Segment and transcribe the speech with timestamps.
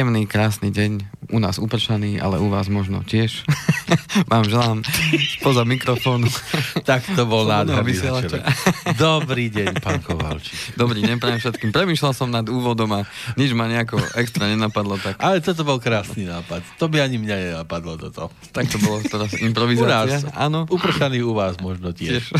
[0.00, 0.92] príjemný, krásny deň.
[1.28, 3.44] U nás upršaný, ale u vás možno tiež.
[4.32, 4.78] Vám želám
[5.42, 6.28] poza mikrofónu.
[6.88, 7.98] tak to bol nádherný.
[8.96, 10.74] Dobrý deň, pán Kovalčík.
[10.82, 11.70] Dobrý deň, prajem všetkým.
[11.74, 13.00] Premýšľal som nad úvodom a
[13.34, 14.98] nič ma nejako extra nenapadlo.
[15.00, 16.62] Tak, Ale toto bol krásny nápad.
[16.78, 18.30] To by ani mňa nenapadlo toto.
[18.54, 20.18] tak to bolo teraz U nás, improvizácia.
[20.36, 20.66] Áno.
[20.70, 22.30] upršaný u vás možno tiež.
[22.30, 22.36] Tiež.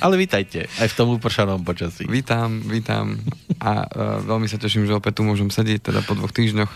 [0.00, 2.06] Ale vítajte aj v tom upršanom počasí.
[2.08, 3.18] Vítam, vítam
[3.60, 6.70] a uh, veľmi sa teším, že opäť tu môžem sedieť, teda po dvoch týždňoch.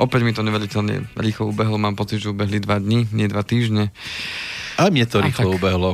[0.00, 3.73] Opäť mi to neveriteľne rýchlo ubehlo, mám pocit, že ubehli dva dní, nie dva týždne.
[4.78, 5.58] A mne to rýchlo tak.
[5.58, 5.90] ubehlo.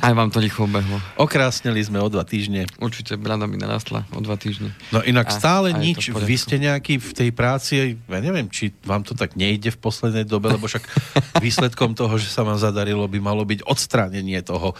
[0.00, 0.96] Aj vám to rýchlo ubehlo.
[1.20, 2.64] Okrásnili sme o dva týždne.
[2.80, 4.72] Určite brada mi narastla o dva týždne.
[4.88, 6.08] No inak A- stále a nič.
[6.16, 10.24] Vy ste nejaký v tej práci, ja neviem, či vám to tak nejde v poslednej
[10.24, 10.84] dobe, lebo však
[11.44, 14.72] výsledkom toho, že sa vám zadarilo, by malo byť odstránenie toho,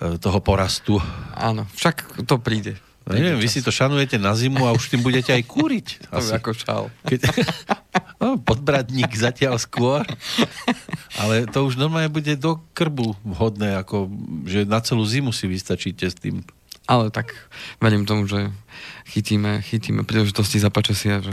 [0.00, 0.96] e, toho porastu.
[1.36, 2.80] Áno, však to príde.
[3.14, 5.86] Neviem, vy si to šanujete na zimu a už tým budete aj kúriť.
[6.10, 6.34] To Asi.
[6.34, 6.84] ako šál.
[7.06, 7.20] Keď...
[8.20, 10.04] No, podbradník zatiaľ skôr.
[11.16, 14.12] Ale to už normálne bude do krbu vhodné, ako
[14.44, 16.44] že na celú zimu si vystačíte s tým.
[16.84, 17.32] Ale tak
[17.80, 18.52] verím tomu, že
[19.08, 21.32] chytíme, chytíme príležitosti za počasia, že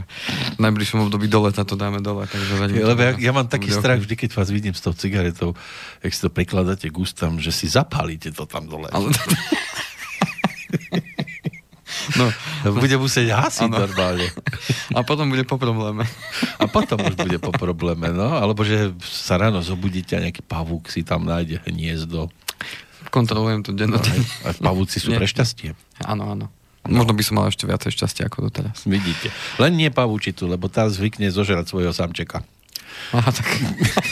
[0.55, 2.29] v najbližšom období do leta to dáme dole.
[2.29, 4.93] Takže verím Lebo ja, ja mám to taký strach vždy, keď vás vidím s tou
[4.93, 5.57] cigaretou,
[6.05, 8.87] jak si to prikladáte k ústam, že si zapálite to tam dole.
[8.93, 9.11] Ale...
[12.15, 12.25] no,
[12.79, 14.31] Bude musieť hasiť normálne.
[14.91, 16.07] a potom bude po probléme.
[16.55, 18.31] A potom už bude po probléme, no.
[18.33, 22.31] Alebo že sa ráno zobudíte a nejaký pavúk si tam nájde hniezdo.
[23.07, 24.23] Kontrolujem to No, dennodenne.
[24.43, 25.17] aj, aj pavúci sú Nie.
[25.17, 25.71] pre šťastie.
[26.03, 26.45] Áno, áno.
[26.83, 28.83] Možno by som mal ešte viacej šťastia ako doteraz.
[28.83, 29.27] Vidíte.
[29.57, 32.47] Len nie pavúčitu, lebo tá zvykne zožrať svojho samčeka.
[33.11, 33.47] Aha, tak.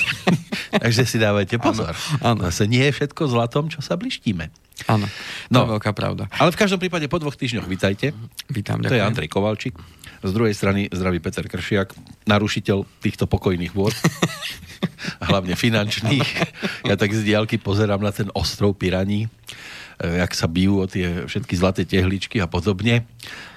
[0.83, 1.95] Takže si dávajte pozor.
[2.19, 2.43] Áno.
[2.45, 4.51] Zase nie je všetko zlatom, čo sa blištíme.
[4.85, 5.63] Áno, to No.
[5.63, 6.27] je veľká pravda.
[6.35, 8.11] Ale v každom prípade po dvoch týždňoch vitajte.
[8.47, 9.07] Vítam, To je ďakujem.
[9.07, 9.75] Andrej Kovalčík.
[10.19, 13.93] Z druhej strany zdraví Peter Kršiak, narušiteľ týchto pokojných vôd.
[15.29, 16.27] Hlavne finančných.
[16.83, 19.29] Ja tak z diálky pozerám na ten ostrov Piraní,
[19.95, 23.05] e, jak sa bijú o tie všetky zlaté tehličky a podobne.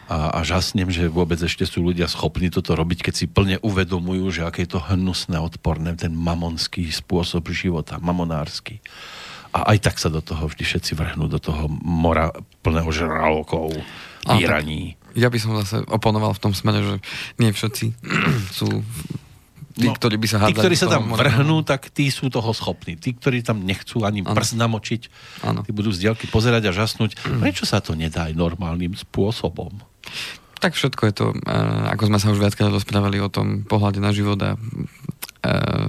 [0.08, 4.24] A, a žasnem, že vôbec ešte sú ľudia schopní toto robiť, keď si plne uvedomujú,
[4.32, 8.80] že aké je to hnusné, odporné, ten mamonský spôsob života, mamonársky.
[9.52, 12.32] A aj tak sa do toho vždy všetci vrhnú, do toho mora
[12.64, 13.76] plného žralokov,
[14.24, 14.96] týraní.
[15.12, 16.94] Ja by som zase oponoval v tom smere, že
[17.36, 17.92] nie všetci
[18.58, 18.68] sú
[19.76, 20.62] tí, No, ktorí by sa Tí, hádzali.
[20.64, 21.22] ktorí sa tam mora.
[21.22, 22.96] vrhnú, tak tí sú toho schopní.
[22.96, 24.34] Tí, ktorí tam nechcú ani Áno.
[24.34, 25.02] prst namočiť,
[25.44, 25.62] Áno.
[25.62, 27.14] tí budú z diaľky pozerať a žasnúť.
[27.44, 29.70] Prečo sa to nedá aj normálnym spôsobom?
[30.58, 34.10] Tak všetko je to, uh, ako sme sa už viackrát rozprávali o tom pohľade na
[34.10, 35.86] život a uh,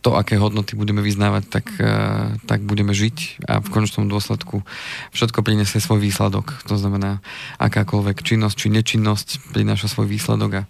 [0.00, 4.64] to, aké hodnoty budeme vyznávať, tak, uh, tak budeme žiť a v konečnom dôsledku
[5.12, 6.56] všetko prinesie svoj výsledok.
[6.70, 7.20] To znamená,
[7.60, 10.68] akákoľvek činnosť či nečinnosť prináša svoj výsledok a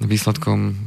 [0.00, 0.78] výsledkom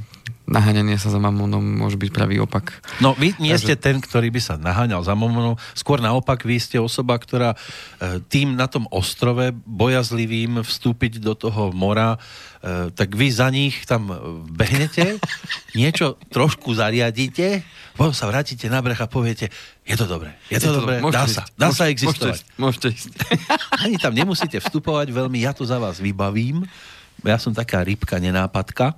[0.49, 2.81] naháňania sa za mamónom môže byť pravý opak.
[2.97, 5.61] No, vy nie Takže- ste ten, ktorý by sa naháňal za momonou.
[5.77, 11.69] Skôr naopak, vy ste osoba, ktorá e, tým na tom ostrove bojazlivým vstúpiť do toho
[11.69, 12.17] mora,
[12.59, 14.09] e, tak vy za nich tam
[14.49, 15.21] behnete,
[15.79, 17.61] niečo trošku zariadíte,
[17.93, 19.53] potom sa vrátite na breh a poviete,
[19.85, 22.17] je to dobré, je to, dobré, môžete dá ísť, sa, dá sa môžete- existovať.
[22.17, 23.09] Môžete, ísť, môžete ísť.
[23.85, 26.65] Ani tam nemusíte vstupovať veľmi, ja to za vás vybavím.
[27.27, 28.95] Ja som taká rybka nenápadka.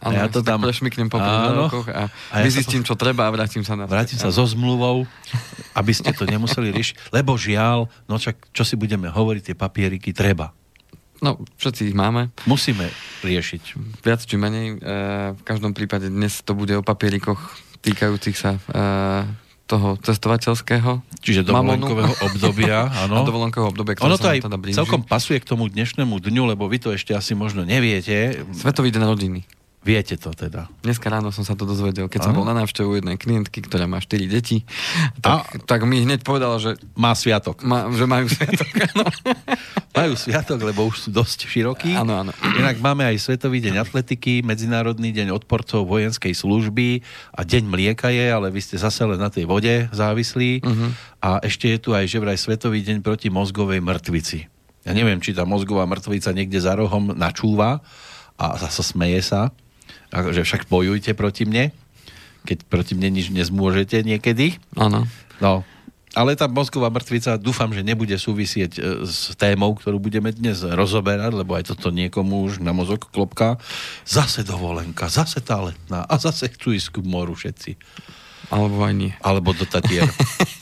[0.00, 0.64] Áno, ja to tam...
[0.64, 1.68] prešmyknem po Áno.
[1.92, 5.04] a, A ja vyzistím, sa čo treba a vrátim sa na Vrátim sa so zmluvou,
[5.76, 7.12] aby ste to nemuseli riešiť.
[7.12, 10.56] Lebo žiaľ, no čak, čo si budeme hovoriť, tie papieriky treba.
[11.20, 12.88] No, všetci ich máme, Musíme
[13.20, 13.76] riešiť.
[14.00, 14.66] viac či menej.
[14.72, 14.76] E,
[15.36, 18.60] v každom prípade dnes to bude o papierikoch týkajúcich sa e,
[19.70, 21.78] toho cestovateľského Čiže mamonu.
[21.86, 23.22] dovolenkového obdobia, a áno.
[23.22, 24.74] dovolenkového obdobia, ktoré Ono to aj teda blíži.
[24.74, 28.42] celkom pasuje k tomu dnešnému dňu, lebo vy to ešte asi možno neviete.
[28.50, 29.40] Svetový deň rodiny.
[29.80, 30.68] Viete to teda.
[30.84, 32.44] Dneska ráno som sa to dozvedel, keď som Áno.
[32.44, 34.68] bol na návštevu jednej klientky, ktorá má 4 deti,
[35.24, 37.64] tak, tak mi hneď povedala, že, Má sviatok.
[37.64, 38.68] má, že majú sviatok.
[38.92, 39.08] áno.
[39.90, 41.98] Majú sviatok, lebo už sú dosť širokí.
[41.98, 42.30] Áno, áno.
[42.54, 47.02] Inak máme aj Svetový deň atletiky, Medzinárodný deň odporcov vojenskej služby
[47.34, 50.62] a Deň mlieka je, ale vy ste zase len na tej vode závislí.
[50.62, 50.86] Mhm.
[51.20, 54.46] A ešte je tu aj že vraj Svetový deň proti mozgovej mŕtvici.
[54.86, 57.82] Ja neviem, či tá mozgová mŕtvica niekde za rohom načúva
[58.38, 59.50] a zase smeje sa.
[60.10, 61.70] Že však bojujte proti mne,
[62.44, 64.58] keď proti mne nič nezmôžete niekedy.
[64.74, 65.06] Áno.
[65.40, 65.64] No,
[66.10, 71.30] ale tá mozgová mŕtvica dúfam, že nebude súvisieť e, s témou, ktorú budeme dnes rozoberať,
[71.30, 73.62] lebo aj toto niekomu už na mozog klopká.
[74.02, 77.78] Zase dovolenka, zase tá letná a zase chcú ísť k moru všetci.
[78.50, 79.14] Alebo aj nie.
[79.22, 80.10] Alebo do Tatier.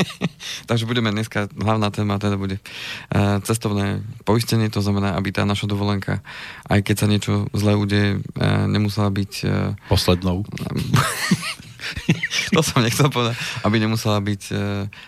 [0.68, 5.64] Takže budeme dneska, hlavná téma teda bude uh, cestovné poistenie, to znamená, aby tá naša
[5.64, 6.20] dovolenka,
[6.68, 9.32] aj keď sa niečo zlé udeje, uh, nemusela byť...
[9.48, 10.44] Uh, Poslednou.
[12.52, 14.42] to som nechcel povedať, aby nemusela byť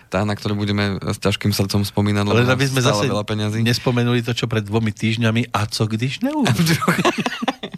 [0.09, 3.61] tá, na ktorú budeme s ťažkým srdcom spomínať, lebo aby sme zase veľa peňazí.
[3.61, 6.49] nespomenuli to, čo pred dvomi týždňami, a co když neumrú?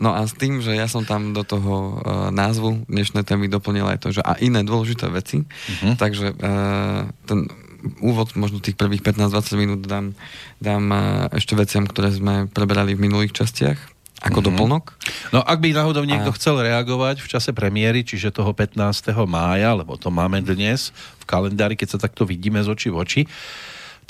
[0.00, 3.84] No a s tým, že ja som tam do toho uh, názvu dnešnej témy doplnil
[3.84, 6.00] aj to, že a iné dôležité veci, uh-huh.
[6.00, 7.52] takže uh, ten
[8.00, 10.16] úvod, možno tých prvých 15-20 minút dám,
[10.56, 11.00] dám uh,
[11.36, 14.48] ešte veciam, ktoré sme preberali v minulých častiach ako mm-hmm.
[14.52, 14.84] doplnok.
[15.32, 16.36] No ak by náhodou niekto a...
[16.36, 18.76] chcel reagovať v čase premiéry, čiže toho 15.
[19.24, 23.22] mája, lebo to máme dnes v kalendári, keď sa takto vidíme z oči v oči,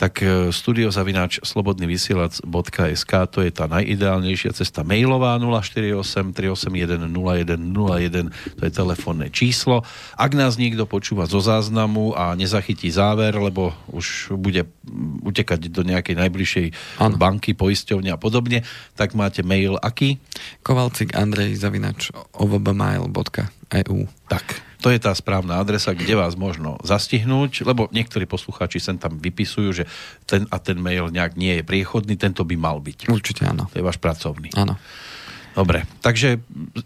[0.00, 8.73] tak e, studiozavináč slobodnyvysielac.sk to je tá najideálnejšia cesta mailová 048 381 0101 to je
[8.73, 9.85] telefónne číslo.
[10.17, 14.64] Ak nás niekto počúva zo záznamu a nezachytí záver, lebo už bude
[15.20, 17.20] utekať do nejakej najbližšej ano.
[17.20, 18.64] banky, poisťovne a podobne,
[18.96, 20.17] tak máte mail aký?
[20.64, 24.00] Kovalcik Andrej zavinač ovbmail.eu
[24.32, 24.46] Tak,
[24.81, 29.69] to je tá správna adresa, kde vás možno zastihnúť, lebo niektorí poslucháči sem tam vypisujú,
[29.71, 29.85] že
[30.25, 33.12] ten a ten mail nejak nie je priechodný, tento by mal byť.
[33.12, 33.69] Určite áno.
[33.69, 34.49] To je váš pracovný.
[34.56, 34.81] Áno.
[35.50, 36.38] Dobre, takže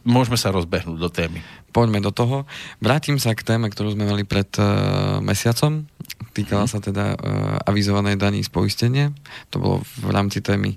[0.03, 1.39] môžeme sa rozbehnúť do témy.
[1.71, 2.49] Poďme do toho.
[2.81, 5.85] Vrátim sa k téme, ktorú sme mali pred uh, mesiacom.
[6.35, 6.71] Týkala mm.
[6.71, 9.15] sa teda uh, avizovanej daní z poistenia.
[9.55, 10.75] To bolo v rámci témy,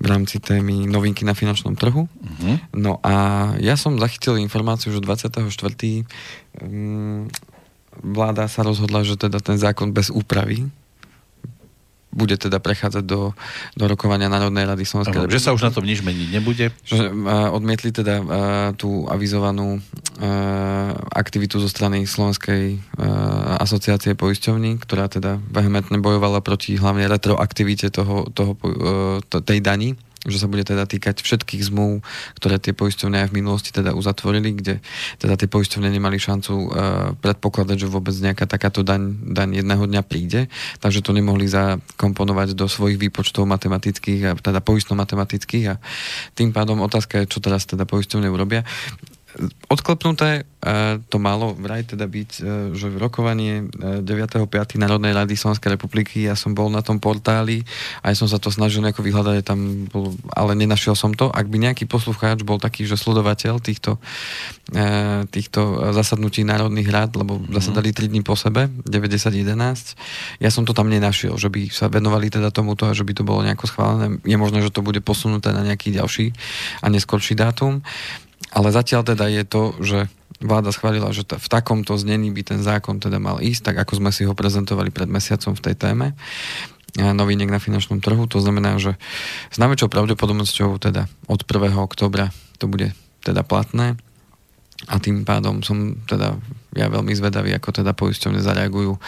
[0.00, 2.08] v rámci témy novinky na finančnom trhu.
[2.08, 2.56] Mm.
[2.72, 5.44] No a ja som zachytil informáciu, že 24.
[6.64, 7.28] Um,
[8.00, 10.68] vláda sa rozhodla, že teda ten zákon bez úpravy
[12.16, 13.36] bude teda prechádzať do,
[13.76, 16.72] do rokovania Národnej rady Slovenskej Že sa už na tom nič meniť nebude?
[16.88, 17.12] Že
[17.52, 18.24] odmietli teda
[18.80, 19.84] tú avizovanú
[21.12, 22.80] aktivitu zo strany Slovenskej
[23.60, 29.92] asociácie poisťovní, ktorá teda vehementne bojovala proti hlavne retroaktivite toho, toho, uh, tej dani
[30.26, 32.02] že sa bude teda týkať všetkých zmluv,
[32.38, 34.74] ktoré tie poisťovne aj v minulosti teda uzatvorili, kde
[35.22, 36.66] teda tie poisťovne nemali šancu uh,
[37.18, 40.50] predpokladať, že vôbec nejaká takáto daň, daň jedného dňa príde,
[40.82, 45.64] takže to nemohli zakomponovať do svojich výpočtov matematických a teda poistno-matematických.
[45.72, 45.74] A
[46.34, 48.66] tým pádom otázka je, čo teraz teda poisťovne urobia
[49.68, 50.42] odklepnuté e,
[51.12, 52.42] to malo vraj teda byť, e,
[52.72, 54.48] že v rokovanie 9.5.
[54.48, 57.60] E, Národnej rady Slovenskej republiky ja som bol na tom portáli
[58.00, 61.28] a ja som sa to snažil nejako vyhľadať, tam bol, ale nenašiel som to.
[61.28, 64.00] Ak by nejaký poslucháč bol taký, že sledovateľ týchto,
[65.30, 65.60] týchto
[65.92, 67.54] zasadnutí národných rád, lebo mm-hmm.
[67.54, 72.32] zasadali 3 dní po sebe, 90-11, ja som to tam nenašiel, že by sa venovali
[72.32, 74.18] teda tomuto a že by to bolo nejako schválené.
[74.24, 76.32] Je možné, že to bude posunuté na nejaký ďalší
[76.80, 77.84] a neskorší dátum.
[78.52, 79.98] Ale zatiaľ teda je to, že
[80.40, 84.10] vláda schválila, že v takomto znení by ten zákon teda mal ísť, tak ako sme
[84.12, 86.12] si ho prezentovali pred mesiacom v tej téme
[86.96, 88.24] noviniek na finančnom trhu.
[88.32, 88.96] To znamená, že
[89.52, 91.76] s najväčšou pravdepodobnosťou teda od 1.
[91.76, 94.00] oktobra to bude teda platné
[94.88, 96.36] a tým pádom som teda
[96.76, 99.00] ja veľmi zvedavý, ako teda poisťovne zareagujú.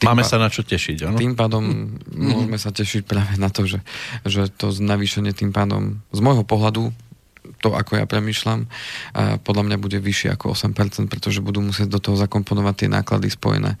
[0.00, 1.20] Tým Máme sa na čo tešiť, áno?
[1.20, 2.16] Tým pádom mm.
[2.16, 3.84] môžeme sa tešiť práve na to, že,
[4.24, 6.96] že to navýšenie tým pádom z môjho pohľadu
[7.58, 8.70] to, ako ja premyšľam,
[9.42, 13.74] podľa mňa bude vyššie ako 8%, pretože budú musieť do toho zakomponovať tie náklady spojené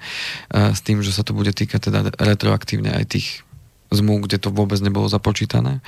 [0.50, 3.28] s tým, že sa to bude týkať teda retroaktívne aj tých
[3.90, 5.82] zmluv, kde to vôbec nebolo započítané.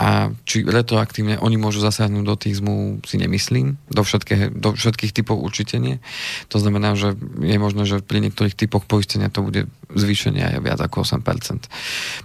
[0.00, 3.76] A či retroaktívne oni môžu zasiahnuť do tých zmluv, si nemyslím.
[3.92, 6.00] Do, všetké, do všetkých typov určite nie.
[6.48, 7.12] To znamená, že
[7.44, 11.68] je možné, že pri niektorých typoch poistenia to bude zvýšenie aj viac ako 8%.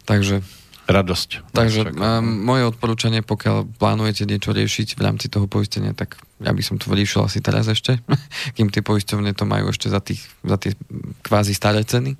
[0.08, 0.42] Takže
[0.90, 1.54] radosť.
[1.54, 6.62] Takže um, moje odporúčanie, pokiaľ plánujete niečo riešiť v rámci toho poistenia, tak ja by
[6.66, 8.02] som to riešil asi teraz ešte,
[8.58, 10.74] kým tie poisťovne to majú ešte za, tých, za tie
[11.22, 12.18] kvázi staré ceny.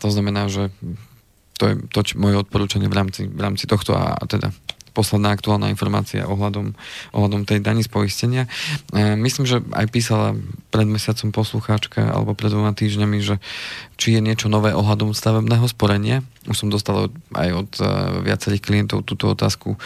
[0.00, 0.72] To znamená, že
[1.60, 4.48] to je to, čo, moje odporúčanie v rámci, v rámci tohto a, a teda
[4.90, 6.74] posledná aktuálna informácia ohľadom,
[7.14, 8.50] ohľadom tej daní z poistenia.
[8.90, 10.36] E, myslím, že aj písala
[10.70, 13.42] pred mesiacom poslucháčka alebo pred dvoma týždňami, že
[14.00, 16.22] či je niečo nové ohľadom stavebného sporenia.
[16.48, 17.86] Už som dostal aj od uh,
[18.24, 19.76] viacerých klientov túto otázku,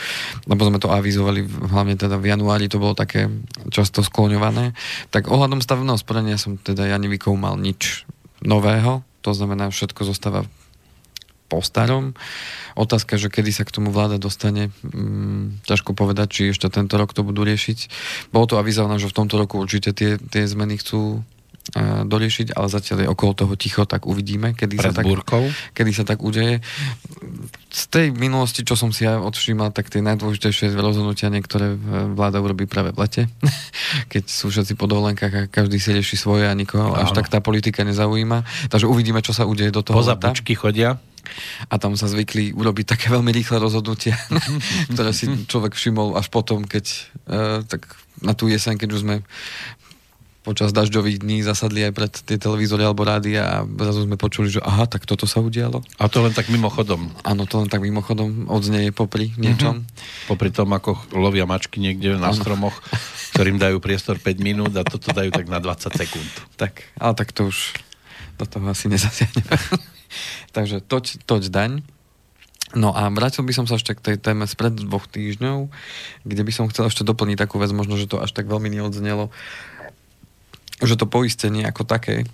[0.46, 3.26] lebo sme to avizovali, hlavne teda v januári to bolo také
[3.74, 4.70] často skloňované.
[5.10, 8.06] Tak ohľadom stavebného sporenia som teda ja nevykoumal nič
[8.44, 10.46] nového, to znamená, všetko zostáva
[11.54, 12.18] po starom.
[12.74, 17.14] Otázka, že kedy sa k tomu vláda dostane, mm, ťažko povedať, či ešte tento rok
[17.14, 17.78] to budú riešiť.
[18.34, 21.22] Bolo to avizované, že v tomto roku určite tie, tie zmeny chcú
[22.04, 25.08] doriešiť, ale zatiaľ je okolo toho ticho, tak uvidíme, kedy, sa tak,
[25.72, 26.60] kedy sa tak udeje.
[27.72, 31.72] Z tej minulosti, čo som si ja odšímal, tak tie najdôležitejšie rozhodnutia niektoré
[32.12, 33.22] vláda urobí práve v lete,
[34.12, 37.40] keď sú všetci po dovolenkách a každý si rieši svoje a nikoho až tak tá
[37.40, 38.68] politika nezaujíma.
[38.68, 39.96] Takže uvidíme, čo sa udeje do toho.
[40.04, 40.20] Poza
[40.60, 41.00] chodia
[41.68, 44.16] a tam sa zvykli urobiť také veľmi rýchle rozhodnutia,
[44.92, 46.84] ktoré si človek všimol až potom, keď
[47.26, 47.88] uh, tak
[48.22, 49.16] na tú jeseň, keď už sme
[50.44, 54.60] počas dažďových dní zasadli aj pred tie televízory alebo rádia a zrazu sme počuli, že
[54.60, 55.80] aha, tak toto sa udialo.
[55.96, 57.08] A to len tak mimochodom.
[57.24, 59.82] Áno, to len tak mimochodom odznieje popri niečom.
[59.82, 60.28] Mm-hmm.
[60.28, 62.36] Popri tom, ako lovia mačky niekde na ano.
[62.36, 62.76] stromoch,
[63.32, 66.30] ktorým dajú priestor 5 minút a toto dajú tak na 20 sekúnd.
[66.60, 67.72] Tak, ale tak to už
[68.36, 69.40] do toho asi nezasiahne.
[70.52, 71.82] Takže toť, toť daň.
[72.74, 75.70] No a vrátil by som sa ešte k tej téme spred dvoch týždňov,
[76.26, 79.30] kde by som chcel ešte doplniť takú vec, možno, že to až tak veľmi neodznelo,
[80.82, 82.26] že to poistenie ako také,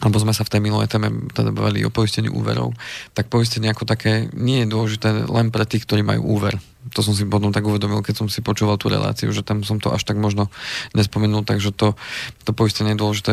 [0.00, 2.72] alebo sme sa v tej minulej téme teda bavili o poistení úverov,
[3.12, 6.56] tak poistenie ako také nie je dôležité len pre tých, ktorí majú úver.
[6.96, 9.76] To som si potom tak uvedomil, keď som si počúval tú reláciu, že tam som
[9.76, 10.48] to až tak možno
[10.96, 11.92] nespomenul, takže to,
[12.48, 13.32] to poistenie je dôležité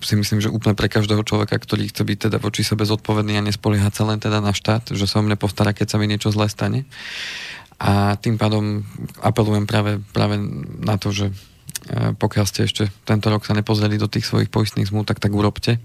[0.00, 3.44] si myslím, že úplne pre každého človeka, ktorý chce byť teda voči sebe zodpovedný a
[3.44, 6.32] nespoliehať sa len teda na štát, že sa o mne postará, keď sa mi niečo
[6.32, 6.88] zlé stane.
[7.78, 8.82] A tým pádom
[9.20, 10.40] apelujem práve, práve
[10.80, 11.30] na to, že
[12.18, 15.78] pokiaľ ste ešte tento rok sa nepozreli do tých svojich poistných zmluv, tak tak urobte.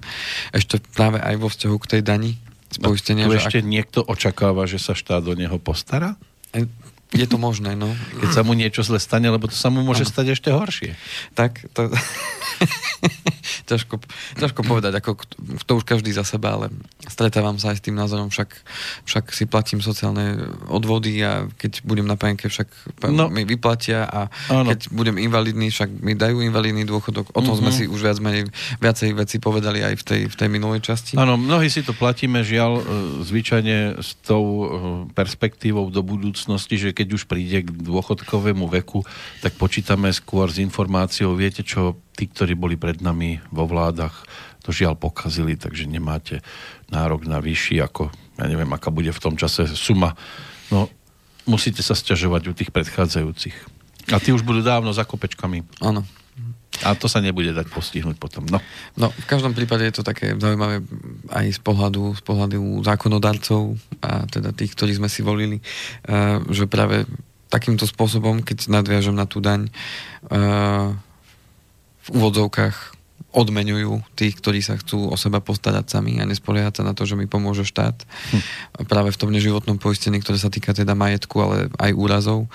[0.51, 2.31] Ešte práve aj vo vzťahu k tej dani
[2.73, 3.29] z no, poistenia.
[3.29, 3.67] No, tu ešte ak...
[3.67, 6.17] niekto očakáva, že sa štát do neho postará?
[6.51, 6.65] E,
[7.13, 7.93] je to možné, no.
[8.19, 10.12] Keď sa mu niečo zle stane, lebo to sa mu môže ano.
[10.12, 10.97] stať ešte horšie.
[11.38, 11.93] Tak, to...
[13.65, 13.96] ťažko,
[14.39, 15.20] ťažko povedať, ako
[15.63, 16.67] to už každý za seba, ale
[17.08, 18.50] stretávam sa aj s tým názorom, však,
[19.08, 20.39] však si platím sociálne
[20.70, 22.67] odvody a keď budem na penke, však
[23.10, 23.27] no.
[23.32, 24.72] mi vyplatia a ano.
[24.72, 27.32] keď budem invalidný, však mi dajú invalidný dôchodok.
[27.34, 27.60] O tom mm-hmm.
[27.60, 28.48] sme si už viac menej
[28.79, 31.13] viacej veci povedali aj v tej, v tej minulej časti.
[31.15, 32.84] Áno, mnohí si to platíme, žiaľ, e,
[33.24, 34.65] zvyčajne s tou e,
[35.15, 39.05] perspektívou do budúcnosti, že keď už príde k dôchodkovému veku,
[39.39, 44.25] tak počítame skôr s informáciou, viete čo, tí, ktorí boli pred nami vo vládach,
[44.63, 46.39] to žiaľ pokazili, takže nemáte
[46.88, 50.17] nárok na vyšší, ako ja neviem, aká bude v tom čase suma.
[50.74, 50.89] No,
[51.46, 53.55] musíte sa sťažovať u tých predchádzajúcich.
[54.12, 55.63] A tí už budú dávno za kopečkami.
[55.79, 56.03] Áno.
[56.82, 58.43] A to sa nebude dať postihnúť potom.
[58.50, 58.58] No.
[58.98, 60.82] no, v každom prípade je to také zaujímavé
[61.29, 65.62] aj z pohľadu, z pohľadu zákonodarcov a teda tých, ktorí sme si volili,
[66.10, 67.05] uh, že práve
[67.53, 69.70] takýmto spôsobom, keď nadviažem na tú daň,
[70.34, 70.98] uh,
[72.03, 76.93] v úvodzovkách odmenujú tých, ktorí sa chcú o seba postarať sami a nespoliehať sa na
[76.93, 77.98] to, že mi pomôže štát.
[78.05, 78.41] Hm.
[78.86, 82.45] Práve v tom neživotnom poistení, ktoré sa týka teda majetku, ale aj úrazov.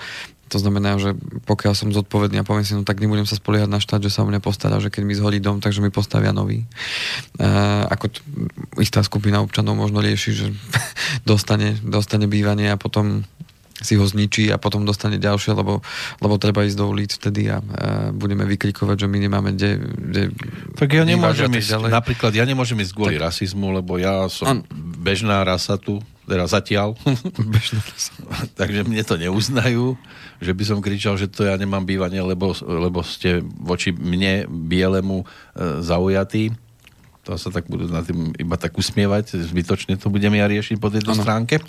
[0.49, 1.13] To znamená, že
[1.45, 4.25] pokiaľ som zodpovedný a poviem si, no tak nebudem sa spoliehať na štát, že sa
[4.25, 6.65] o mňa postará, že keď mi zhorí dom, takže mi postavia nový.
[7.37, 7.47] E,
[7.85, 8.23] ako t-
[8.81, 10.47] istá skupina občanov možno rieši, že
[11.29, 13.29] dostane, dostane bývanie a potom
[13.79, 15.79] si ho zničí a potom dostane ďalšie, lebo,
[16.19, 20.21] lebo treba ísť do ulic vtedy a, a budeme vykrikovať, že my nemáme kde, kde
[20.75, 21.89] Tak ja nemôžem ísť, ďalej.
[21.95, 23.31] napríklad ja nemôžem ísť kvôli tak.
[23.31, 24.57] rasizmu, lebo ja som An...
[24.99, 26.93] bežná rasa tu, teda zatiaľ.
[27.55, 28.13] Bežná rasa.
[28.59, 29.97] Takže mne to neuznajú,
[30.43, 35.23] že by som kričal, že to ja nemám bývanie, lebo, lebo ste voči mne, bielemu,
[35.23, 35.25] e,
[35.81, 36.53] zaujatí
[37.19, 40.89] to sa tak budú na tým iba tak usmievať, zbytočne to budem ja riešiť po
[40.89, 41.21] tejto ano.
[41.21, 41.61] stránke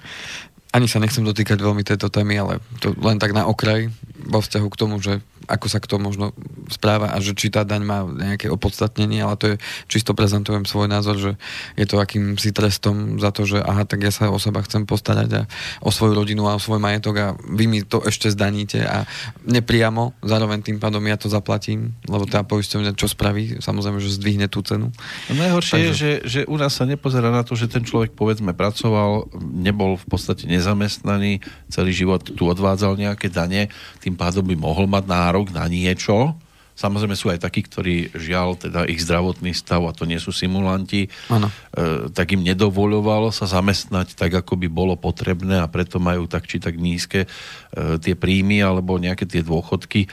[0.70, 3.90] ani sa nechcem dotýkať veľmi tejto témy, ale to len tak na okraj
[4.26, 5.18] vo vzťahu k tomu, že
[5.49, 6.37] ako sa k tomu možno
[6.68, 9.56] správa a že či tá daň má nejaké opodstatnenie, ale to je
[9.88, 11.32] čisto prezentujem svoj názor, že
[11.78, 15.28] je to akýmsi trestom za to, že aha, tak ja sa o seba chcem postarať
[15.32, 15.42] a
[15.80, 19.09] o svoju rodinu a o svoj majetok a vy mi to ešte zdaníte a
[19.47, 24.47] nepriamo, zároveň tým pádom ja to zaplatím, lebo tá poisťovňa čo spraví, samozrejme, že zdvihne
[24.50, 24.92] tú cenu.
[25.30, 25.87] No najhoršie Takže...
[25.87, 29.97] je, že, že u nás sa nepozerá na to, že ten človek povedzme pracoval, nebol
[29.97, 33.70] v podstate nezamestnaný, celý život tu odvádzal nejaké dane,
[34.02, 36.34] tým pádom by mohol mať nárok na niečo.
[36.80, 41.06] Samozrejme sú aj takí, ktorí žiaľ, teda ich zdravotný stav, a to nie sú simulanti,
[41.06, 41.10] e,
[42.08, 46.56] tak im nedovoľovalo sa zamestnať tak, ako by bolo potrebné a preto majú tak či
[46.56, 47.28] tak nízke e,
[48.00, 50.08] tie príjmy alebo nejaké tie dôchodky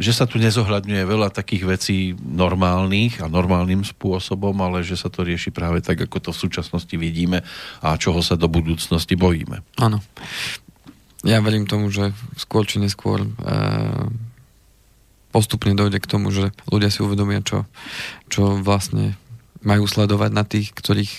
[0.00, 5.20] že sa tu nezohľadňuje veľa takých vecí normálnych a normálnym spôsobom, ale že sa to
[5.20, 7.44] rieši práve tak, ako to v súčasnosti vidíme
[7.84, 9.60] a čoho sa do budúcnosti bojíme.
[9.76, 10.00] Áno
[11.24, 13.28] ja verím tomu, že skôr či neskôr e,
[15.32, 17.64] postupne dojde k tomu, že ľudia si uvedomia, čo,
[18.28, 19.16] čo vlastne
[19.64, 21.12] majú sledovať na tých, ktorých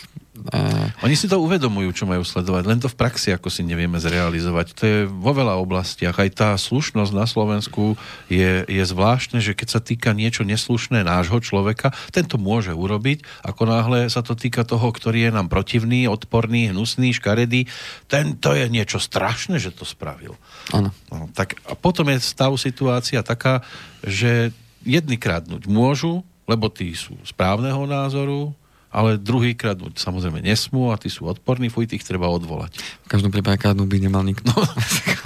[1.02, 4.68] Oni si to uvedomujú, čo majú sledovať, len to v praxi ako si nevieme zrealizovať.
[4.78, 6.14] To je vo veľa oblastiach.
[6.18, 7.98] Aj tá slušnosť na Slovensku
[8.30, 13.62] je, je zvláštne, že keď sa týka niečo neslušné nášho človeka, tento môže urobiť, ako
[13.66, 17.66] náhle sa to týka toho, ktorý je nám protivný, odporný, hnusný, škaredý,
[18.06, 20.38] tento je niečo strašné, že to spravil.
[20.70, 20.94] Ano.
[21.10, 23.66] No, tak a potom je stav situácia taká,
[24.06, 24.54] že
[24.86, 28.54] jedni kradnúť môžu, lebo tí sú správneho názoru,
[28.96, 32.80] ale druhýkrát samozrejme nesmú a tí sú odporní, fuj, tých treba odvolať.
[33.04, 34.48] V každom prípade kradnú by nemal nikto.
[34.48, 34.64] No,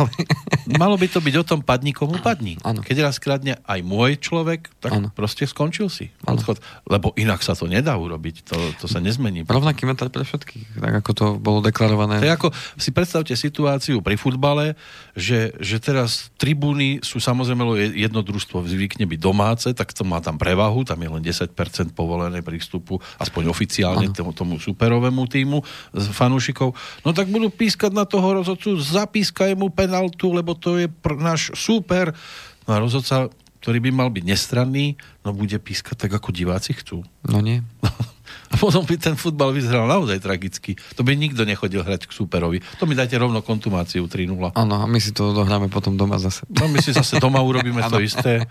[0.81, 2.57] malo by to byť o tom padni komu padni.
[2.65, 2.81] Ano.
[2.81, 5.13] Keď raz kradne aj môj človek, tak ano.
[5.13, 6.09] proste skončil si.
[6.25, 6.57] Odchod,
[6.89, 8.49] lebo inak sa to nedá urobiť.
[8.49, 9.45] To, to sa nezmení.
[9.45, 12.17] Rovnaký metr pre všetkých, tak ako to bolo deklarované.
[12.17, 12.49] To je ako,
[12.81, 14.73] si predstavte situáciu pri futbale,
[15.13, 20.41] že, že teraz tribúny sú samozrejme jedno družstvo zvykne byť domáce, tak to má tam
[20.41, 21.53] prevahu, tam je len 10%
[21.93, 25.59] povolené prístupu, aspoň oficiálne tomu, tomu superovému týmu
[25.91, 26.71] fanúšikov,
[27.03, 31.51] no tak budú pískať na toho rozhodcu, zapískaj mu penaltu, lebo to je pr- náš
[31.59, 32.15] super.
[32.63, 33.27] No a rozhodca,
[33.59, 34.95] ktorý by mal byť nestranný,
[35.27, 37.03] no bude pískať tak, ako diváci chcú.
[37.27, 37.59] No nie.
[38.49, 40.73] A potom by ten futbal vyzeral naozaj tragicky.
[40.97, 42.65] To by nikto nechodil hrať k superovi.
[42.81, 44.57] To mi dajte rovno kontumáciu 3-0.
[44.57, 46.49] Áno, a my si to dohráme potom doma zase.
[46.49, 48.49] No my si zase doma urobíme to isté.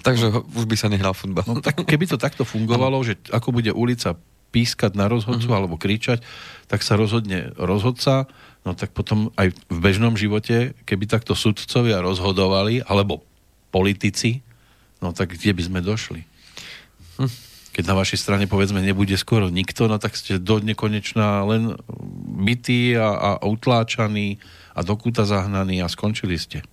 [0.00, 1.44] Takže už by sa nehral futbal.
[1.44, 4.16] No, tak keby to takto fungovalo, že ako bude ulica
[4.56, 5.60] pískať na rozhodcu uh-huh.
[5.60, 6.24] alebo kričať,
[6.64, 8.24] tak sa rozhodne rozhodca,
[8.64, 13.20] no tak potom aj v bežnom živote, keby takto sudcovia rozhodovali, alebo
[13.68, 14.40] politici,
[15.04, 16.24] no tak kde by sme došli?
[17.20, 17.28] Hm.
[17.76, 21.76] Keď na vašej strane povedzme nebude skoro nikto, no tak ste do nekonečná len
[22.40, 24.40] bytí a, a utláčaní
[24.72, 26.64] a do kúta zahnaní a skončili ste.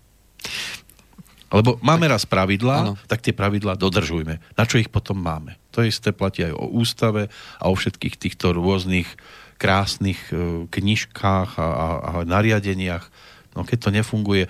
[1.52, 2.94] Lebo máme raz pravidlá, ano.
[3.06, 4.40] tak tie pravidlá dodržujme.
[4.56, 5.60] Na čo ich potom máme?
[5.74, 9.10] To isté platí aj o ústave a o všetkých týchto rôznych
[9.58, 13.06] krásnych e, knižkách a, a, a nariadeniach.
[13.58, 14.44] No keď to nefunguje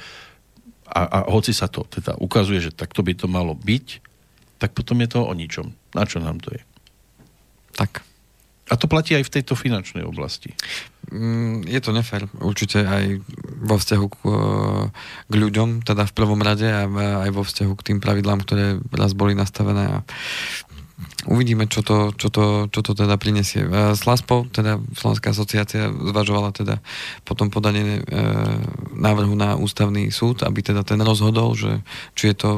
[0.89, 3.87] a, a hoci sa to teda ukazuje, že takto by to malo byť,
[4.61, 5.73] tak potom je to o ničom.
[5.95, 6.61] Na čo nám to je?
[7.73, 8.05] Tak.
[8.71, 10.55] A to platí aj v tejto finančnej oblasti.
[11.11, 13.19] Mm, je to nefér, určite aj
[13.59, 14.17] vo vzťahu k,
[15.27, 16.87] k ľuďom, teda v prvom rade a
[17.27, 20.07] aj vo vzťahu k tým pravidlám, ktoré raz boli nastavené a
[21.25, 23.65] uvidíme, čo to, čo to, čo to teda prinesie.
[23.97, 26.79] SLASPO, teda Slovenská asociácia, zvažovala teda
[27.25, 28.01] potom podanie e,
[28.93, 31.81] návrhu na ústavný súd, aby teda ten rozhodol, že
[32.13, 32.49] či je to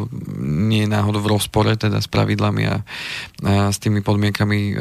[0.43, 2.75] nie náhodou v rozpore teda s pravidlami a,
[3.45, 4.75] a s tými podmienkami e,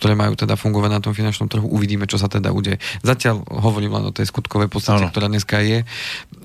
[0.00, 1.68] ktoré majú teda fungovať na tom finančnom trhu.
[1.68, 2.80] Uvidíme, čo sa teda udeje.
[3.04, 5.12] Zatiaľ hovorím len o tej skutkovej podstate, ano.
[5.12, 5.84] ktorá dneska je,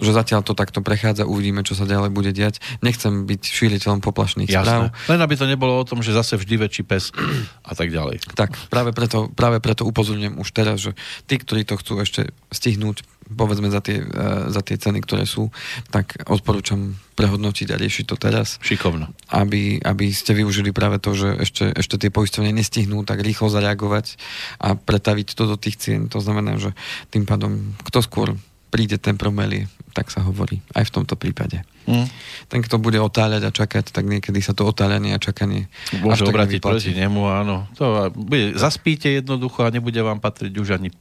[0.03, 2.59] že zatiaľ to takto prechádza, uvidíme, čo sa ďalej bude diať.
[2.83, 4.67] Nechcem byť šíriteľom poplašných Jasné.
[4.67, 4.81] správ.
[5.07, 7.15] Len aby to nebolo o tom, že zase vždy väčší pes
[7.63, 8.27] a tak ďalej.
[8.35, 10.91] Tak, práve preto, práve preto upozorňujem už teraz, že
[11.23, 15.49] tí, ktorí to chcú ešte stihnúť, povedzme za tie, uh, za tie ceny, ktoré sú,
[15.89, 18.59] tak odporúčam prehodnotiť a riešiť to teraz.
[18.61, 19.09] Šikovno.
[19.31, 24.19] Aby, aby ste využili práve to, že ešte, ešte tie poistovne nestihnú tak rýchlo zareagovať
[24.59, 26.11] a pretaviť to do tých cien.
[26.11, 26.75] To znamená, že
[27.09, 28.27] tým pádom kto skôr
[28.75, 31.63] príde, ten promelie, tak sa hovorí aj v tomto prípade.
[31.87, 32.11] Mm.
[32.51, 35.71] Ten, kto bude otáľať a čakať, tak niekedy sa to otáľanie a čakanie
[36.03, 37.71] Môže obrátiť proti nemu, áno.
[37.79, 40.91] To bude, zaspíte jednoducho a nebude vám patriť už ani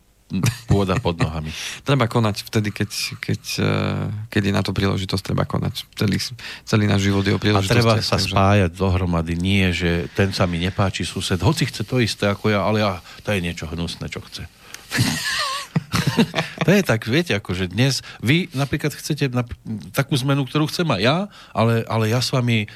[0.71, 1.53] pôda pod nohami.
[1.87, 5.85] treba konať vtedy, keď, keď, eh, keď je na to príležitosť, treba konať.
[5.95, 6.19] Celý,
[6.65, 7.75] celý náš život je o príležitosti.
[7.75, 8.35] A treba sa takže...
[8.35, 9.35] spájať dohromady.
[9.37, 12.99] Nie, že ten sa mi nepáči sused, hoci chce to isté ako ja, ale ja,
[13.23, 14.49] to je niečo hnusné, čo chce.
[16.65, 19.43] to je tak, viete, akože dnes vy napríklad chcete na,
[19.91, 21.17] takú zmenu, ktorú chcem aj ja,
[21.51, 22.69] ale, ale ja s vami e,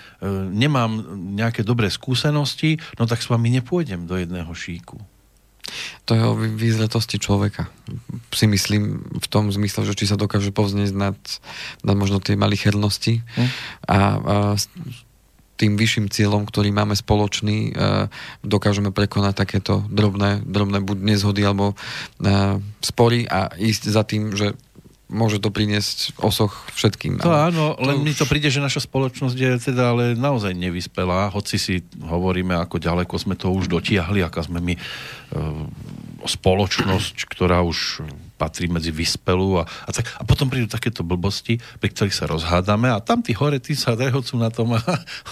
[0.51, 0.99] nemám
[1.39, 4.99] nejaké dobré skúsenosti, no tak s vami nepôjdem do jedného šíku.
[6.09, 7.69] To je o výzretosti človeka.
[8.33, 11.19] Si myslím v tom zmysle, že či sa dokáže povznieť nad,
[11.85, 13.49] nad možno tie malichernosti hm.
[13.89, 13.99] a, a
[15.59, 17.75] tým vyšším cieľom, ktorý máme spoločný,
[18.47, 21.75] dokážeme prekonať takéto drobné, drobné buď nezhody alebo
[22.79, 24.55] spory a ísť za tým, že
[25.09, 27.21] môže to priniesť osoch všetkým.
[27.25, 28.05] To áno, len už...
[28.05, 32.77] mi to príde, že naša spoločnosť je teda ale naozaj nevyspelá, hoci si hovoríme, ako
[32.77, 34.81] ďaleko sme to už dotiahli, aká sme my e,
[36.29, 38.05] spoločnosť, ktorá už
[38.39, 42.87] patrí medzi vyspelú a, a, tak, a potom prídu takéto blbosti, pri ktorých sa rozhádame
[42.93, 44.81] a tam tí hore, tí sa rehocú na tom a,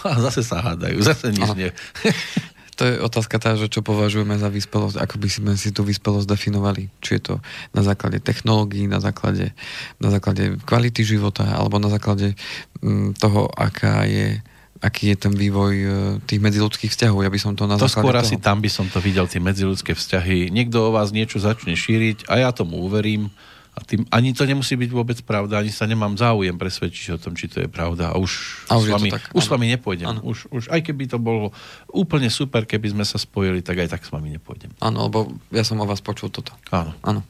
[0.09, 1.71] a zase sa hádajú, zase nič nie.
[2.77, 6.29] To je otázka tá, že čo považujeme za vyspelosť, ako by sme si tú vyspelosť
[6.29, 6.93] definovali.
[7.01, 7.35] Či je to
[7.73, 9.57] na základe technológií, na základe,
[9.97, 12.37] na základe kvality života, alebo na základe
[12.85, 14.45] mm, toho, aká je
[14.77, 15.89] aký je ten vývoj e,
[16.29, 17.25] tých medziludských vzťahov.
[17.25, 18.21] Ja by som to na To skôr toho...
[18.21, 20.53] asi tam by som to videl, tie medziludské vzťahy.
[20.53, 23.33] Niekto o vás niečo začne šíriť a ja tomu uverím.
[23.77, 27.37] A tým, ani to nemusí byť vôbec pravda, ani sa nemám záujem presvedčiť o tom,
[27.37, 28.11] či to je pravda.
[28.11, 30.09] A už, a už, s, vami, tak, už s vami nepôjdem.
[30.09, 30.25] Ano.
[30.25, 31.53] Už, už, aj keby to bolo
[31.93, 34.73] úplne super, keby sme sa spojili, tak aj tak s vami nepôjdem.
[34.81, 36.57] Áno, lebo ja som o vás počul toto.
[36.73, 36.97] Áno.
[37.05, 37.21] Áno.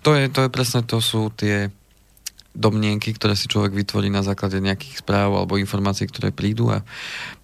[0.00, 1.68] To je, to je presne, to sú tie
[2.54, 6.80] domnienky, ktoré si človek vytvorí na základe nejakých správ alebo informácií, ktoré prídu a,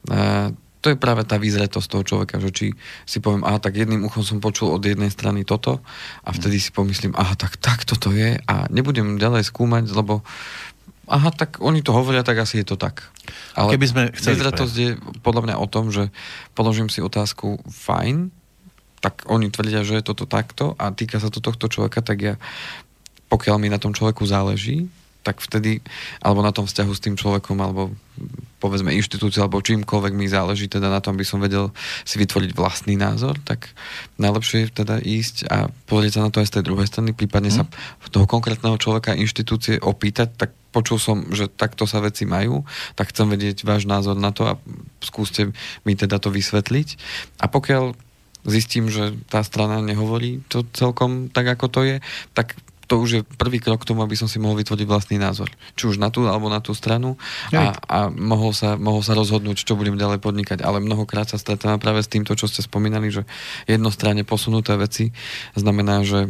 [0.08, 0.48] a
[0.80, 2.66] to je práve tá výzretosť toho človeka, že či
[3.04, 5.84] si poviem, aha, tak jedným uchom som počul od jednej strany toto
[6.24, 10.24] a vtedy si pomyslím, aha, tak, tak toto je a nebudem ďalej skúmať, lebo
[11.04, 13.04] aha, tak oni to hovoria, tak asi je to tak.
[13.58, 14.90] Ale Keby sme chceli výzretosť je
[15.20, 16.08] podľa mňa o tom, že
[16.56, 18.32] položím si otázku, fajn,
[19.04, 22.34] tak oni tvrdia, že je toto takto a týka sa to tohto človeka, tak ja,
[23.28, 24.88] pokiaľ mi na tom človeku záleží,
[25.20, 25.84] tak vtedy,
[26.24, 27.92] alebo na tom vzťahu s tým človekom, alebo
[28.60, 31.72] povedzme inštitúciu, alebo čímkoľvek mi záleží teda na tom, aby som vedel
[32.04, 33.72] si vytvoriť vlastný názor, tak
[34.20, 37.52] najlepšie je teda ísť a pozrieť sa na to aj z tej druhej strany, prípadne
[37.52, 37.56] mm.
[37.56, 37.72] sa mhm.
[38.12, 42.62] toho konkrétneho človeka inštitúcie opýtať, tak počul som, že takto sa veci majú,
[42.94, 44.54] tak chcem vedieť váš názor na to a
[45.02, 45.50] skúste
[45.82, 46.88] mi teda to vysvetliť.
[47.42, 47.92] A pokiaľ
[48.46, 51.96] zistím, že tá strana nehovorí to celkom tak, ako to je,
[52.32, 52.56] tak
[52.90, 55.46] to už je prvý krok k tomu, aby som si mohol vytvoriť vlastný názor.
[55.78, 57.14] Či už na tú alebo na tú stranu
[57.54, 60.58] a, a mohol, sa, mohol sa rozhodnúť, čo budem ďalej podnikať.
[60.66, 63.22] Ale mnohokrát sa stretávam práve s týmto, čo ste spomínali, že
[63.70, 65.14] jednostranne posunuté veci
[65.54, 66.26] znamená, že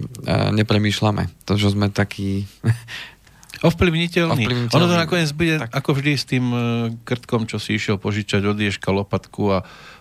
[0.53, 1.49] nepremýšľame.
[1.49, 2.45] To, že sme takí
[3.61, 4.41] Ovplyvniteľný.
[4.41, 4.73] Ovplyvniteľný.
[4.73, 5.69] Ono to nakoniec bude tak.
[5.69, 6.59] ako vždy s tým e,
[7.05, 9.59] krtkom, čo si išiel požičať od Ježka lopatku a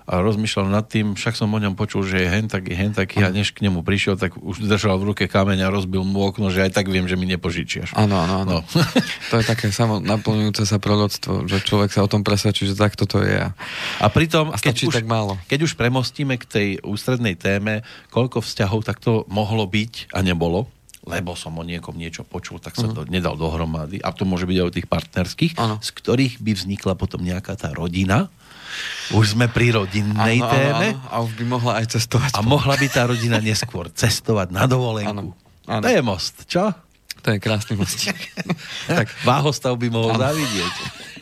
[0.10, 3.22] a rozmýšľal nad tým, však som o ňom počul, že je hen taký, hen taký
[3.22, 6.50] a než k nemu prišiel, tak už držal v ruke kameň a rozbil mu okno,
[6.50, 7.94] že aj tak viem, že mi nepožičiaš.
[7.94, 8.58] Áno, áno, áno.
[8.66, 8.66] No.
[9.30, 13.06] to je také samo naplňujúce sa proroctvo, že človek sa o tom presvedčí, že takto
[13.06, 13.38] to je.
[14.02, 15.38] A pritom, a keď, už, tak málo.
[15.46, 20.66] keď už premostíme k tej ústrednej téme, koľko vzťahov takto mohlo byť a nebolo,
[21.06, 23.06] lebo som o niekom niečo počul, tak sa uh-huh.
[23.06, 24.02] to nedal dohromady.
[24.04, 25.76] A to môže byť aj o tých partnerských, ano.
[25.80, 28.28] z ktorých by vznikla potom nejaká tá rodina,
[29.16, 30.88] už sme pri rodinnej ano, téme.
[30.96, 31.14] Ano, ano.
[31.14, 32.32] A už by mohla aj cestovať.
[32.38, 35.34] A mohla by tá rodina neskôr cestovať na dovolenku.
[35.34, 35.34] Ano,
[35.70, 35.84] ano.
[35.86, 36.74] To je most, čo?
[37.20, 38.08] To je krásny most.
[38.88, 40.24] tak Váhostav by mohol ano.
[40.32, 40.76] zavidieť.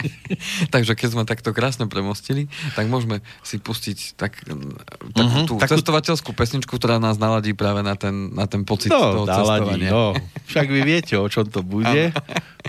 [0.74, 2.46] Takže keď sme takto krásne premostili,
[2.78, 5.74] tak môžeme si pustiť tak, tak uh-huh, tú takú...
[5.74, 9.90] cestovateľskú pesničku, ktorá nás naladí práve na ten, na ten pocit no, toho naladí, cestovania.
[9.90, 10.06] No.
[10.46, 12.14] Však vy viete, o čom to bude.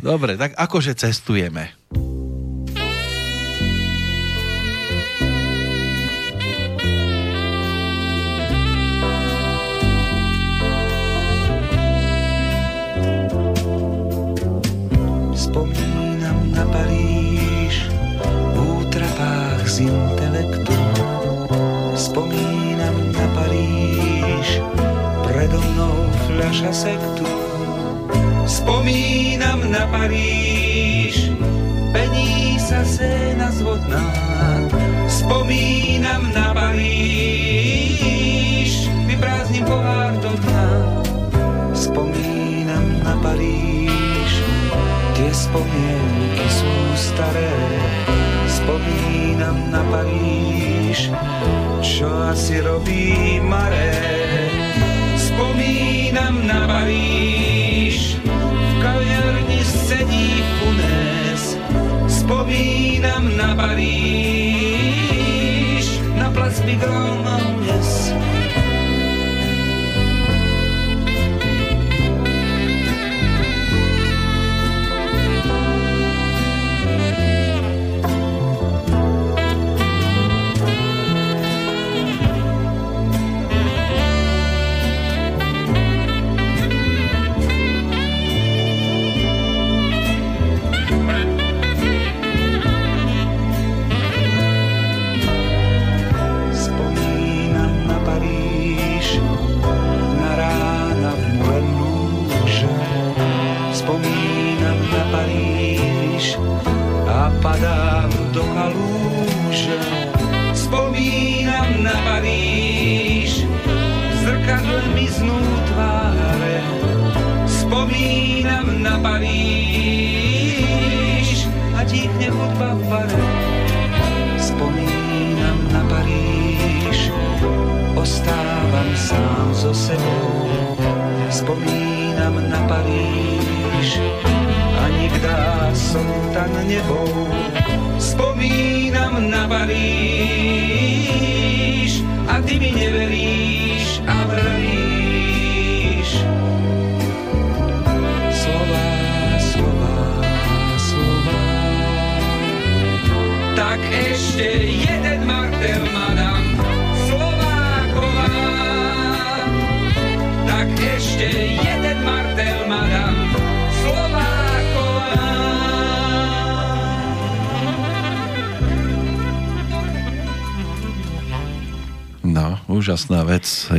[0.00, 1.76] Dobre, tak akože cestujeme.
[26.58, 27.22] Fľaša sektu.
[28.50, 31.30] Spomínam na Paríž,
[31.94, 34.02] pení sa séna zvodná.
[35.06, 36.90] Spomínam na Paríž,
[39.06, 40.98] vyprázdnim pohár do dna.
[41.78, 44.42] Spomínam na Paríž,
[45.14, 47.54] tie spomienky sú staré
[48.48, 51.14] spomínam na Paríž,
[51.84, 54.37] čo asi robí Maré.
[56.68, 61.56] Paríž, v kaviarni sedí Funes.
[62.04, 63.88] Spomínam na Paríž,
[66.20, 67.24] na plac Bigron
[67.56, 67.97] dnes.
[67.97, 67.97] som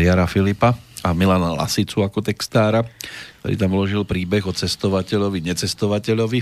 [0.10, 0.74] Jara Filipa
[1.06, 2.82] a Milana Lasicu ako textára,
[3.46, 6.40] ktorý tam vložil príbeh o cestovateľovi, necestovateľovi.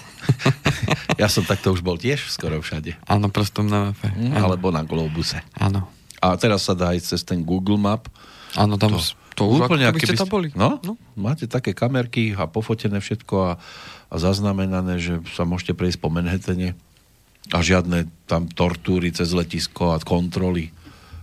[1.20, 2.94] ja som takto už bol tiež skoro všade.
[3.10, 4.06] Áno, prstom na mape.
[4.14, 4.44] Mm, Áno.
[4.46, 5.42] alebo na Globuse.
[5.58, 5.90] Áno.
[6.22, 8.06] A teraz sa dá ísť cez ten Google Map.
[8.54, 9.02] Áno, tam to,
[9.34, 10.48] to už úplne, ako ste tam boli.
[10.54, 13.52] No, no, máte také kamerky a pofotené všetko a,
[14.10, 16.78] a zaznamenané, že sa môžete prejsť po Manhattane
[17.50, 20.70] a žiadne tam tortúry cez letisko a kontroly.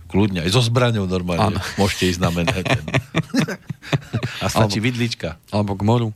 [0.08, 1.52] Kľudne, aj so zbraňou normálne.
[1.52, 1.60] Áno.
[1.76, 2.80] Môžete ísť na Manhattan.
[4.42, 5.28] a stačí Alebo- vidlička.
[5.48, 6.08] Alebo k moru.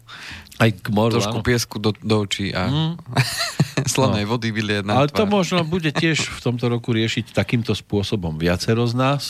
[0.57, 1.21] Aj k moru, áno.
[1.21, 2.95] Trošku piesku do, do očí a Mm.
[3.93, 5.33] slanej vody vylieť na Ale to tvár.
[5.35, 9.23] možno bude tiež v tomto roku riešiť takýmto spôsobom viacero z nás,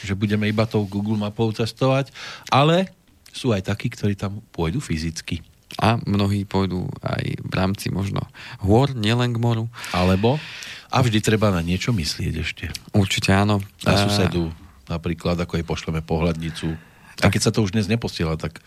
[0.00, 2.10] že budeme iba tou Google mapou cestovať,
[2.46, 2.90] ale
[3.30, 5.40] sú aj takí, ktorí tam pôjdu fyzicky.
[5.78, 8.26] A mnohí pôjdu aj v rámci možno
[8.58, 9.70] hôr, nielen k moru.
[9.94, 10.42] Alebo,
[10.90, 12.64] a vždy treba na niečo myslieť ešte.
[12.90, 13.62] Určite áno.
[13.86, 14.50] Na susedu,
[14.90, 16.74] napríklad, ako jej pošleme pohľadnicu.
[17.22, 18.58] A keď sa to už dnes neposiela, tak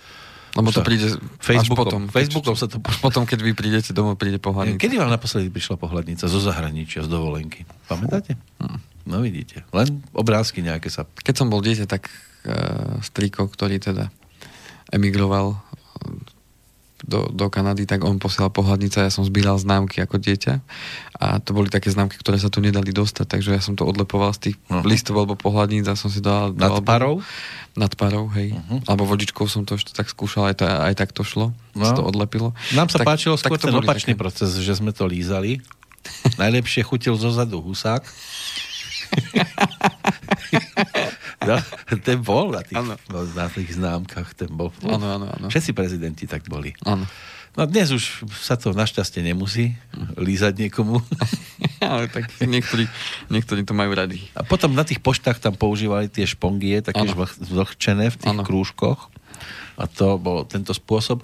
[0.53, 2.01] Lebo to príde Facebookom, potom.
[2.13, 2.77] Facebookom sa to...
[2.79, 4.77] Až potom, keď vy prídete domov, príde pohľadnica.
[4.77, 7.65] Kedy vám naposledy prišla pohľadnica zo zahraničia, z dovolenky?
[7.89, 8.37] Pamätáte?
[9.03, 9.65] No vidíte.
[9.73, 11.09] Len obrázky nejaké sa...
[11.09, 14.13] Keď som bol dieťa, tak uh, striko, ktorý teda
[14.93, 15.57] emigroval
[17.03, 20.53] do, do Kanady, tak on posielal pohľadnica, ja som zbíral známky ako dieťa
[21.19, 24.31] a to boli také známky, ktoré sa tu nedali dostať, takže ja som to odlepoval
[24.35, 24.87] z tých Aha.
[24.87, 26.55] listov alebo pohľadníc a som si dal...
[26.55, 27.19] Nad parou?
[27.75, 28.55] Nad parou, hej.
[28.55, 28.87] Mhm.
[28.87, 31.51] Alebo vodičkou som to ešte tak skúšal, aj, ta, aj tak to šlo.
[31.75, 31.83] No.
[31.83, 32.55] Sa to odlepilo.
[32.71, 35.59] Nám sa tak, páčilo skôr to ten opačný také- proces, že sme to lízali.
[36.41, 38.03] Najlepšie chutil zozadu husák.
[41.47, 41.55] no,
[42.07, 42.95] ten bol na tých, Áno.
[43.11, 44.71] no, na tých známkach, ten bol.
[44.83, 45.47] Áno, áno, áno.
[45.51, 46.73] Všetci prezidenti tak boli.
[46.87, 47.05] Áno.
[47.53, 49.77] No dnes už sa to našťastie nemusí
[50.17, 50.97] lízať niekomu.
[51.85, 52.89] Ale tak niektorí,
[53.29, 54.25] niektorí to majú radi.
[54.33, 57.05] A potom na tých poštách tam používali tie špongie, také
[57.45, 58.41] zvlhčené v tých Áno.
[58.41, 59.13] krúžkoch.
[59.77, 61.21] A to bol tento spôsob.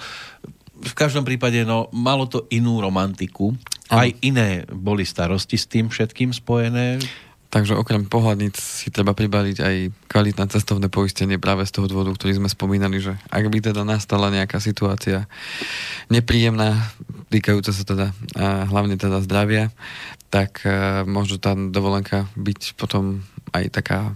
[0.80, 3.58] V každom prípade, no, malo to inú romantiku.
[3.90, 4.06] Áno.
[4.06, 7.02] Aj iné boli starosti s tým všetkým spojené.
[7.50, 12.38] Takže okrem pohľadníc si treba pribaliť aj kvalitné cestovné poistenie práve z toho dôvodu, ktorý
[12.38, 15.26] sme spomínali, že ak by teda nastala nejaká situácia
[16.14, 16.78] nepríjemná,
[17.34, 19.74] týkajúca sa teda a hlavne teda zdravia,
[20.30, 24.14] tak e, môže tá dovolenka byť potom aj taká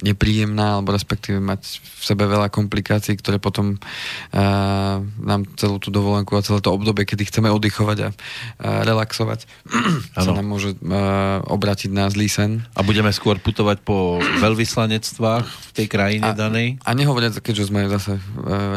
[0.00, 6.32] nepríjemná, alebo respektíve mať v sebe veľa komplikácií, ktoré potom uh, nám celú tú dovolenku
[6.32, 9.44] a celé to obdobie, kedy chceme oddychovať a uh, relaxovať,
[10.16, 10.40] sa Áno.
[10.40, 12.64] nám môže uh, obrátiť na zlý sen.
[12.72, 16.80] A budeme skôr putovať po veľvyslanectvách v tej krajine A- danej.
[16.88, 18.22] A nehovoriac, keďže sme zase e,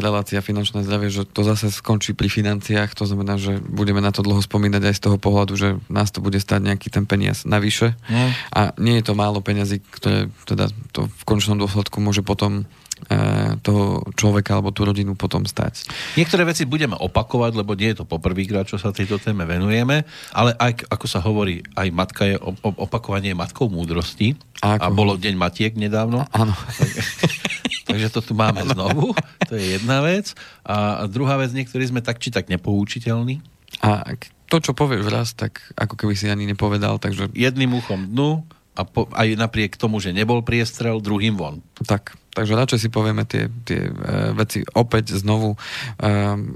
[0.00, 4.20] relácia finančné zdravie, že to zase skončí pri financiách, to znamená, že budeme na to
[4.20, 7.94] dlho spomínať aj z toho pohľadu, že nás to bude stať nejaký ten peniaz navyše.
[8.10, 8.32] No.
[8.52, 12.68] A nie je to málo peňazí, ktoré teda to v končnom dôsledku môže potom
[13.10, 13.14] e,
[13.62, 15.86] toho človeka alebo tú rodinu potom stať.
[16.14, 20.50] Niektoré veci budeme opakovať, lebo nie je to poprvýkrát, čo sa tejto téme venujeme, ale
[20.58, 24.34] aj, ako sa hovorí, aj matka je, opakovanie matkou múdrosti.
[24.60, 26.26] A A, ako- bolo Deň matiek nedávno.
[26.34, 26.52] Áno.
[27.88, 29.14] Takže to tu máme znovu.
[29.46, 30.34] To je jedna vec.
[30.66, 33.38] A druhá vec, niektorí sme tak či tak nepoučiteľní.
[33.78, 34.18] A
[34.50, 38.82] to, čo povieš raz, tak ako keby si ani nepovedal, takže Jedným uchom dnu a
[38.84, 41.64] po, aj napriek tomu, že nebol priestrel, druhým von.
[41.80, 43.92] Tak, takže radšej si povieme tie, tie e,
[44.36, 45.56] veci opäť znovu.
[45.56, 45.58] E,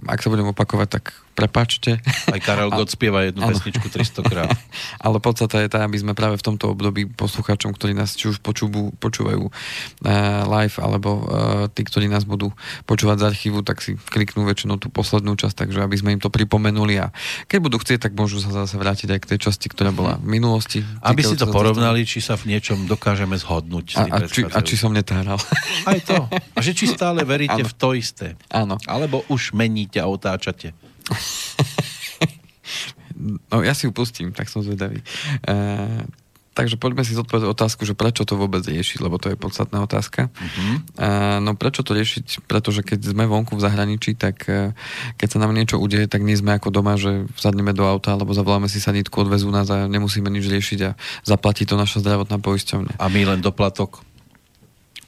[0.04, 2.02] ak sa budem opakovať, tak prepačte.
[2.28, 3.54] Aj Karel Gott spieva jednu Áno.
[3.54, 4.52] pesničku 300 krát.
[5.04, 8.42] Ale podstata je tá, aby sme práve v tomto období poslucháčom, ktorí nás či už
[8.42, 9.52] počúbu, počúvajú e,
[10.44, 11.22] live, alebo e,
[11.72, 12.52] tí, ktorí nás budú
[12.84, 16.28] počúvať z archívu, tak si kliknú väčšinou tú poslednú časť, takže aby sme im to
[16.28, 17.14] pripomenuli a
[17.48, 20.38] keď budú chcieť, tak môžu sa zase vrátiť aj k tej časti, ktorá bola v
[20.38, 20.84] minulosti.
[21.00, 23.86] Aby si to porovnali, či sa v niečom dokážeme zhodnúť.
[23.96, 25.40] A, a, či, a či som netáral.
[25.88, 26.28] Aj to.
[26.30, 27.70] A že či stále veríte Áno.
[27.70, 28.36] v to isté.
[28.52, 28.76] Áno.
[28.84, 30.72] Alebo už meníte a otáčate.
[33.50, 35.04] No ja si ju pustím, tak som zvedavý.
[35.44, 35.54] E,
[36.50, 40.28] Takže poďme si zodpovedať otázku, že prečo to vôbec riešiť, lebo to je podstatná otázka.
[40.28, 40.82] Uh-huh.
[40.98, 42.44] Uh, no prečo to riešiť?
[42.44, 44.74] Pretože keď sme vonku v zahraničí, tak uh,
[45.14, 48.34] keď sa nám niečo udeje, tak nie sme ako doma, že sadneme do auta alebo
[48.34, 52.98] zavoláme si sanitku, odvezú nás a nemusíme nič riešiť a zaplatí to naša zdravotná poisťovňa.
[52.98, 54.02] A my len doplatok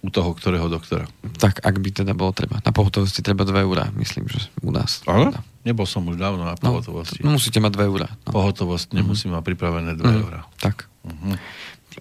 [0.03, 1.07] u toho ktorého doktora.
[1.38, 2.59] Tak, ak by teda bolo treba.
[2.67, 5.07] Na pohotovosti treba 2 eurá, myslím, že u nás.
[5.07, 5.31] Ale?
[5.62, 7.23] Nebol som už dávno na pohotovosti.
[7.23, 8.11] No, no musíte mať 2 eurá.
[8.27, 8.35] No.
[8.35, 8.99] Pohotovosť mm-hmm.
[8.99, 10.23] nemusí mať pripravené 2 mm-hmm.
[10.27, 10.41] eurá.
[10.59, 10.91] Tak.
[11.07, 11.35] Mm-hmm.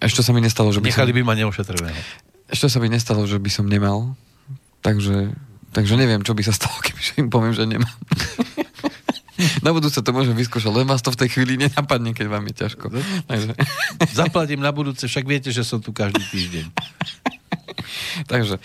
[0.02, 1.18] Ešte sa mi nestalo, že by Nechali som...
[1.22, 2.02] by ma neošetreného.
[2.50, 4.18] Ešte sa mi nestalo, že by som nemal.
[4.82, 5.38] Takže,
[5.78, 7.98] takže neviem, čo by sa stalo, keby im poviem, že nemám.
[9.62, 12.54] Na budúce to môžem vyskúšať, len vás to v tej chvíli nenapadne, keď vám je
[12.66, 12.86] ťažko.
[13.26, 13.58] Takže...
[14.14, 16.66] Zaplatím na budúce, však viete, že som tu každý týždeň.
[18.31, 18.57] Takže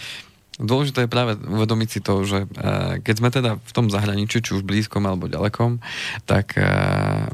[0.56, 4.56] Dôležité je práve uvedomiť si to, že uh, keď sme teda v tom zahraničí, či
[4.56, 5.84] už blízkom alebo ďalekom,
[6.24, 7.28] tak uh,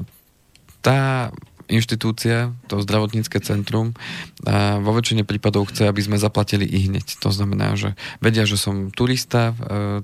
[0.82, 1.30] tá
[1.70, 7.22] inštitúcia, to zdravotnícke centrum, uh, vo väčšine prípadov chce, aby sme zaplatili i hneď.
[7.22, 9.54] To znamená, že vedia, že som turista,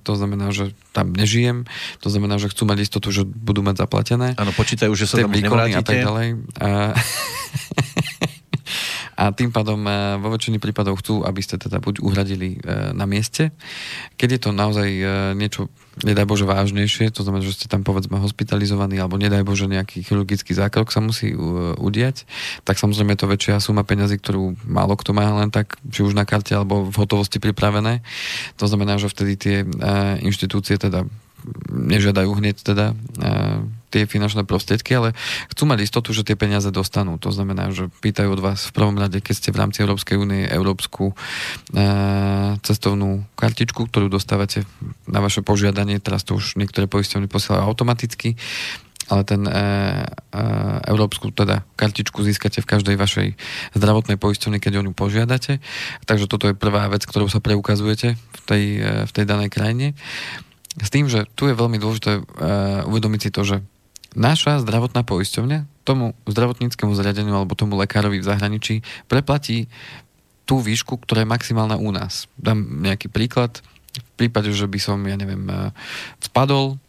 [0.06, 1.66] to znamená, že tam nežijem,
[1.98, 4.38] to znamená, že chcú mať istotu, že budú mať zaplatené.
[4.38, 5.74] Áno, počítajú, že sa tam nevrátite.
[5.74, 6.28] A tak ďalej.
[6.54, 6.94] Uh,
[9.18, 13.02] a tým pádom e, vo väčšine prípadov chcú, aby ste teda buď uhradili e, na
[13.02, 13.50] mieste.
[14.14, 15.04] Keď je to naozaj e,
[15.34, 15.66] niečo,
[16.06, 20.54] nedaj Bože, vážnejšie, to znamená, že ste tam povedzme hospitalizovaní alebo nedaj Bože nejaký chirurgický
[20.54, 21.34] zákrok sa musí
[21.74, 22.30] udiať,
[22.62, 26.14] tak samozrejme je to väčšia suma peňazí, ktorú málo kto má len tak, či už
[26.14, 28.06] na karte alebo v hotovosti pripravené.
[28.62, 29.56] To znamená, že vtedy tie
[30.22, 31.02] inštitúcie teda
[31.70, 32.86] nežiadajú hneď teda
[33.88, 35.16] tie finančné prostriedky, ale
[35.52, 37.16] chcú mať istotu, že tie peniaze dostanú.
[37.20, 40.44] To znamená, že pýtajú od vás v prvom rade, keď ste v rámci Európskej únie
[40.44, 41.14] európsku e,
[42.60, 44.68] cestovnú kartičku, ktorú dostávate
[45.08, 48.36] na vaše požiadanie, teraz to už niektoré poisťovne posielajú automaticky,
[49.08, 50.44] ale ten e, e,
[50.84, 53.28] európsku teda kartičku získate v každej vašej
[53.72, 55.64] zdravotnej poisťovni, keď o ňu požiadate.
[56.04, 59.96] Takže toto je prvá vec, ktorú sa preukazujete v tej, e, v tej danej krajine.
[60.78, 62.22] S tým, že tu je veľmi dôležité e,
[62.86, 63.56] uvedomiť si to, že
[64.14, 68.74] naša zdravotná poisťovňa tomu zdravotníckému zariadeniu alebo tomu lekárovi v zahraničí
[69.08, 69.68] preplatí
[70.48, 72.24] tú výšku, ktorá je maximálna u nás.
[72.40, 73.60] Dám nejaký príklad.
[73.92, 75.70] V prípade, že by som, ja neviem, eh,
[76.24, 76.80] spadol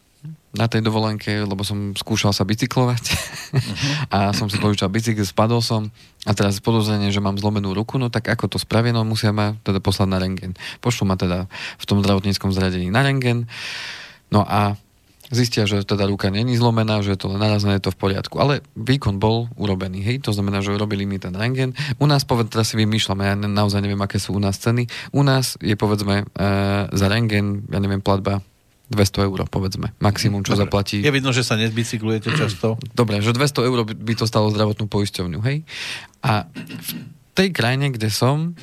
[0.50, 3.62] na tej dovolenke, lebo som skúšal sa bicyklovať uh-huh.
[4.14, 5.94] a som si požičal bicykel, spadol som
[6.26, 9.54] a teraz podozrenie, že mám zlomenú ruku, no tak ako to spravia, no musia ma
[9.62, 10.52] teda poslať na rengen.
[10.82, 11.46] Pošlu ma teda
[11.78, 13.46] v tom zdravotníckom zriadení na rengen.
[14.28, 14.74] No a
[15.30, 18.36] zistia, že teda ruka není zlomená, že je to len narazené, je to v poriadku.
[18.42, 21.72] Ale výkon bol urobený, hej, to znamená, že urobili mi ten rengen.
[22.02, 24.90] U nás, povedzme, teraz si vymýšľame, ja naozaj neviem, aké sú u nás ceny.
[25.14, 26.44] U nás je, povedzme, e,
[26.90, 28.42] za rengen, ja neviem, platba
[28.90, 29.94] 200 eur, povedzme.
[30.02, 30.66] Maximum, čo Dobre.
[30.66, 30.98] zaplatí.
[30.98, 32.74] Je vidno, že sa nezbicyklujete často.
[32.90, 35.62] Dobre, že 200 eur by to stalo zdravotnú poisťovňu, hej?
[36.26, 36.90] A v
[37.38, 38.58] tej krajine, kde som,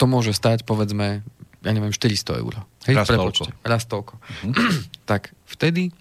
[0.00, 1.20] to môže stať, povedzme,
[1.60, 2.64] ja neviem, 400 eur.
[2.88, 3.44] Hej, Raz toľko.
[3.60, 4.14] Raz toľko.
[4.16, 4.52] Uh-huh.
[5.10, 5.92] tak vtedy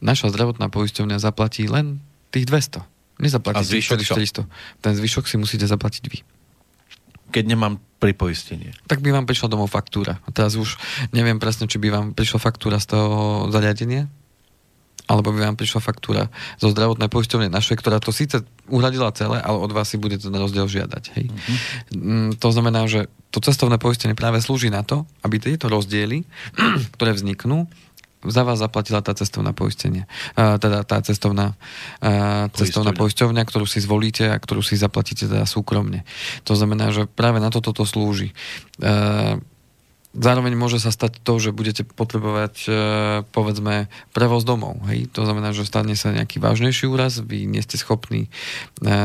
[0.00, 2.00] naša zdravotná poisťovňa zaplatí len
[2.32, 3.20] tých 200.
[3.20, 4.48] Nezaplatí A zvyšok 400.
[4.80, 6.18] Ten zvyšok si musíte zaplatiť vy.
[7.34, 8.70] Keď nemám pripoistenie.
[8.86, 10.22] Tak by vám prišla domov faktúra.
[10.22, 10.78] A teraz už
[11.10, 14.06] neviem presne, či by vám prišla faktúra z toho zariadenia,
[15.04, 18.40] alebo by vám prišla faktúra zo zdravotnej poisťovne našej, ktorá to síce
[18.72, 21.04] uhradila celé, ale od vás si bude ten rozdiel žiadať.
[21.16, 21.26] Hej.
[21.28, 22.32] Uh-huh.
[22.40, 26.24] To znamená, že to cestovné poistenie práve slúži na to, aby tieto rozdiely,
[26.96, 27.68] ktoré vzniknú,
[28.26, 30.08] za vás zaplatila tá cestovná poistenie.
[30.34, 31.56] Uh, teda tá cestovná,
[32.00, 36.02] uh, cestovná poisťovňa, ktorú si zvolíte a ktorú si zaplatíte teda súkromne.
[36.48, 38.32] To znamená, že práve na toto to slúži.
[38.80, 39.40] Uh,
[40.14, 42.72] Zároveň môže sa stať to, že budete potrebovať, e,
[43.34, 44.78] povedzme, prevoz domov.
[44.86, 45.10] Hej?
[45.10, 48.30] To znamená, že stane sa nejaký vážnejší úraz, vy nie ste schopní
[48.78, 49.00] e,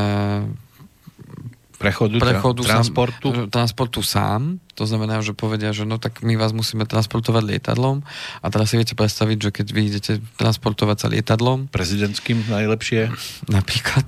[1.80, 3.32] prechodu, prechodu transportu?
[3.32, 4.60] Sám, transportu sám.
[4.76, 8.00] To znamená, že povedia, že no tak my vás musíme transportovať lietadlom
[8.40, 13.12] a teraz si viete predstaviť, že keď vy idete transportovať sa lietadlom prezidentským najlepšie
[13.52, 14.06] napríklad,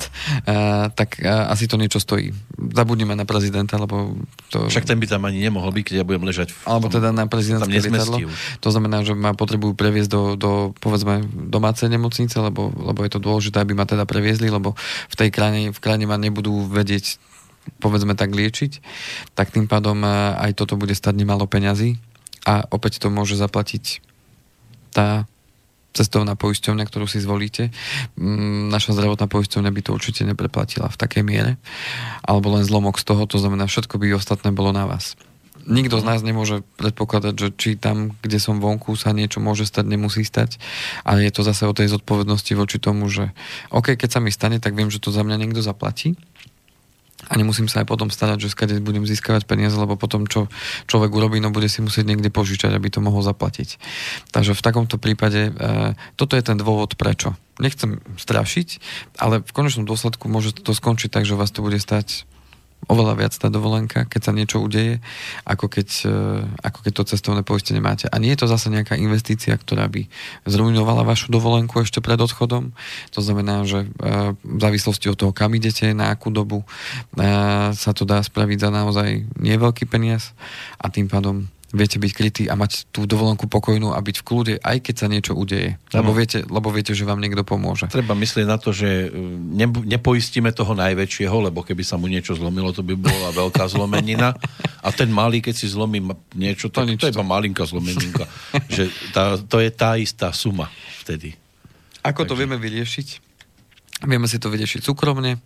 [0.48, 2.32] uh, tak uh, asi to niečo stojí.
[2.56, 4.16] Zabudnime na prezidenta, lebo
[4.48, 4.64] to...
[4.72, 7.28] Však ten by tam ani nemohol byť, keď ja budem ležať v Alebo teda na
[7.28, 8.32] prezidentské lietadlo.
[8.64, 11.20] To znamená, že ma potrebujú previesť do, do povedzme
[11.52, 14.72] domácej nemocnice, lebo, lebo je to dôležité, aby ma teda previezli, lebo
[15.12, 17.31] v tej krajine, v krajine ma nebudú vedieť
[17.78, 18.82] povedzme tak liečiť,
[19.34, 21.98] tak tým pádom e, aj toto bude stať nemalo peňazí
[22.46, 24.02] a opäť to môže zaplatiť
[24.92, 25.26] tá
[25.92, 27.68] cestovná poisťovňa, ktorú si zvolíte.
[28.16, 31.60] Mm, naša zdravotná poisťovňa by to určite nepreplatila v takej miere,
[32.24, 35.14] alebo len zlomok z toho, to znamená, všetko by ostatné bolo na vás.
[35.62, 39.86] Nikto z nás nemôže predpokladať, že či tam, kde som vonku, sa niečo môže stať,
[39.86, 40.58] nemusí stať,
[41.06, 43.30] ale je to zase o tej zodpovednosti voči tomu, že
[43.70, 46.18] OK, keď sa mi stane, tak viem, že to za mňa niekto zaplatí
[47.30, 50.50] a nemusím sa aj potom starať, že skade budem získavať peniaze, lebo potom čo
[50.90, 53.78] človek urobí, no bude si musieť niekde požičať, aby to mohol zaplatiť.
[54.34, 55.52] Takže v takomto prípade e,
[56.18, 57.38] toto je ten dôvod prečo.
[57.62, 58.82] Nechcem strašiť,
[59.22, 62.26] ale v konečnom dôsledku môže to skončiť tak, že vás to bude stať
[62.90, 64.98] oveľa viac tá dovolenka, keď sa niečo udeje,
[65.46, 66.18] ako keď, e,
[66.66, 68.10] ako keď to cestovné poistenie máte.
[68.10, 70.10] A nie je to zase nejaká investícia, ktorá by
[70.46, 72.74] zrujnovala vašu dovolenku ešte pred odchodom.
[73.14, 76.66] To znamená, že e, v závislosti od toho, kam idete, na akú dobu, e,
[77.74, 80.34] sa to dá spraviť za naozaj neveľký peniaz
[80.82, 84.54] a tým pádom viete byť krytí a mať tú dovolenku pokojnú a byť v kľude,
[84.60, 85.80] aj keď sa niečo udeje.
[85.96, 87.88] Lebo viete, lebo viete, že vám niekto pomôže.
[87.88, 89.18] Treba myslieť na to, že e,
[89.56, 94.36] ne, nepoistíme toho najväčšieho, lebo keby sa mu niečo zlomilo, to by bola veľká zlomenina.
[94.84, 96.04] A ten malý, keď si zlomí
[96.36, 98.28] niečo, to, to, to je iba malinká zlomeninka.
[98.74, 100.68] že tá, to je tá istá suma
[101.00, 101.34] vtedy.
[102.04, 102.28] Ako Takže...
[102.28, 103.08] to vieme vyriešiť?
[104.04, 105.40] Vieme si to vyriešiť súkromne,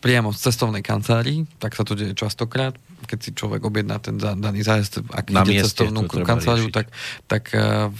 [0.00, 2.72] priamo z cestovnej kancelárii, tak sa to deje častokrát,
[3.04, 6.88] keď si človek objedná ten daný zájazd, ak Na ide cestovnú kanceláriu, tak,
[7.28, 7.92] tak eh,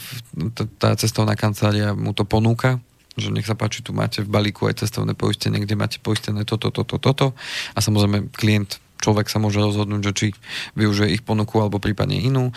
[0.80, 2.80] tá cestovná kancelária mu to ponúka,
[3.20, 6.72] že nech sa páči, tu máte v balíku aj cestovné poistenie, kde máte poistené toto,
[6.72, 7.36] toto, toto.
[7.76, 10.26] A samozrejme klient človek sa môže rozhodnúť, že či
[10.76, 12.52] využije ich ponuku alebo prípadne inú.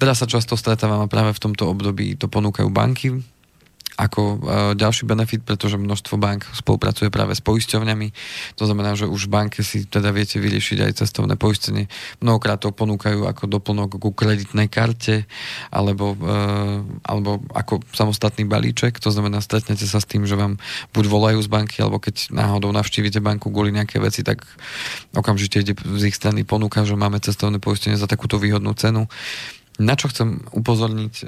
[0.00, 3.20] Teraz sa často stretávam a práve v tomto období to ponúkajú banky,
[3.96, 4.36] ako e,
[4.76, 8.12] ďalší benefit, pretože množstvo bank spolupracuje práve s poisťovňami.
[8.60, 11.88] To znamená, že už v banke si teda viete vyriešiť aj cestovné poistenie.
[12.20, 15.24] Mnohokrát to ponúkajú ako doplnok ku kreditnej karte
[15.72, 16.28] alebo, e,
[17.08, 19.00] alebo ako samostatný balíček.
[19.00, 20.60] To znamená, stretnete sa s tým, že vám
[20.92, 24.44] buď volajú z banky, alebo keď náhodou navštívite banku kvôli nejaké veci, tak
[25.16, 29.08] okamžite ide z ich strany ponúka, že máme cestovné poistenie za takúto výhodnú cenu.
[29.76, 31.24] Na čo chcem upozorniť e,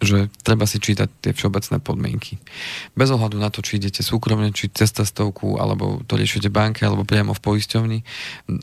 [0.00, 2.40] že treba si čítať tie všeobecné podmienky.
[2.96, 7.04] Bez ohľadu na to, či idete súkromne, či cez cestovku, alebo to riešite banke, alebo
[7.04, 7.98] priamo v poisťovni,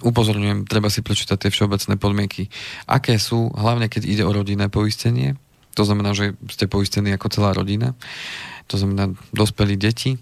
[0.01, 2.49] upozorňujem, treba si prečítať tie všeobecné podmienky.
[2.89, 5.37] Aké sú, hlavne keď ide o rodinné poistenie,
[5.77, 7.93] to znamená, že ste poistení ako celá rodina,
[8.65, 10.17] to znamená dospelí deti,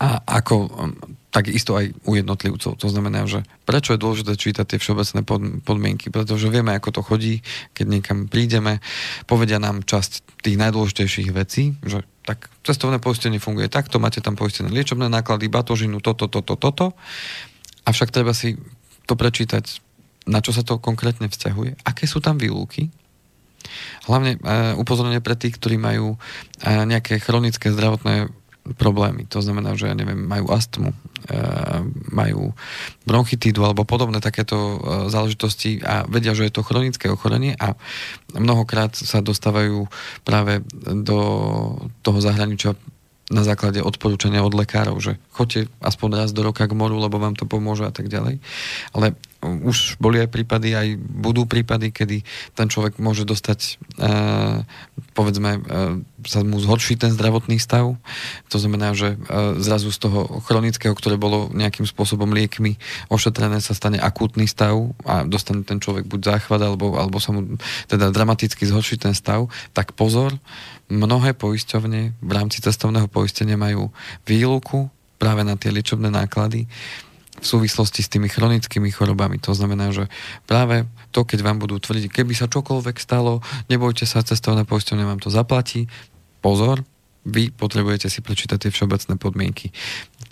[0.00, 0.68] a ako
[1.30, 2.74] takisto aj u jednotlivcov.
[2.74, 5.20] To znamená, že prečo je dôležité čítať tie všeobecné
[5.62, 6.10] podmienky?
[6.10, 7.34] Pretože vieme, ako to chodí,
[7.72, 8.82] keď niekam prídeme,
[9.30, 14.68] povedia nám časť tých najdôležitejších vecí, že tak cestovné poistenie funguje takto, máte tam poistené
[14.74, 16.98] liečebné náklady, batožinu, toto, toto, toto.
[17.86, 18.58] Avšak treba si
[19.06, 19.64] to prečítať,
[20.26, 22.90] na čo sa to konkrétne vzťahuje, aké sú tam výluky,
[24.08, 24.38] Hlavne e,
[24.80, 26.18] upozornenie pre tých, ktorí majú e,
[26.64, 28.32] nejaké chronické zdravotné
[28.76, 29.26] problémy.
[29.32, 30.96] To znamená, že ja neviem, majú astmu, e,
[32.12, 32.52] majú
[33.08, 34.76] bronchitídu alebo podobné takéto e,
[35.08, 37.74] záležitosti a vedia, že je to chronické ochorenie a
[38.36, 39.88] mnohokrát sa dostávajú
[40.22, 41.18] práve do
[42.04, 42.76] toho zahraničia
[43.30, 47.38] na základe odporúčania od lekárov, že choďte aspoň raz do roka k moru, lebo vám
[47.38, 48.42] to pomôže a tak ďalej.
[48.90, 52.20] Ale už boli aj prípady, aj budú prípady, kedy
[52.52, 54.08] ten človek môže dostať, e,
[55.16, 55.60] povedzme, e,
[56.28, 57.96] sa mu zhorší ten zdravotný stav.
[58.52, 62.76] To znamená, že e, zrazu z toho chronického, ktoré bolo nejakým spôsobom liekmi
[63.08, 64.76] ošetrené, sa stane akútny stav
[65.08, 67.56] a dostane ten človek buď záchvat, alebo, alebo sa mu
[67.88, 69.48] teda dramaticky zhorší ten stav.
[69.72, 70.36] Tak pozor,
[70.92, 73.88] mnohé poisťovne v rámci cestovného poistenia majú
[74.28, 76.68] výluku práve na tie liečebné náklady
[77.40, 79.40] v súvislosti s tými chronickými chorobami.
[79.42, 80.06] To znamená, že
[80.44, 83.40] práve to, keď vám budú tvrdiť, keby sa čokoľvek stalo,
[83.72, 85.88] nebojte sa, cestovné poisťovne vám to zaplatí.
[86.44, 86.84] Pozor,
[87.24, 89.72] vy potrebujete si prečítať tie všeobecné podmienky.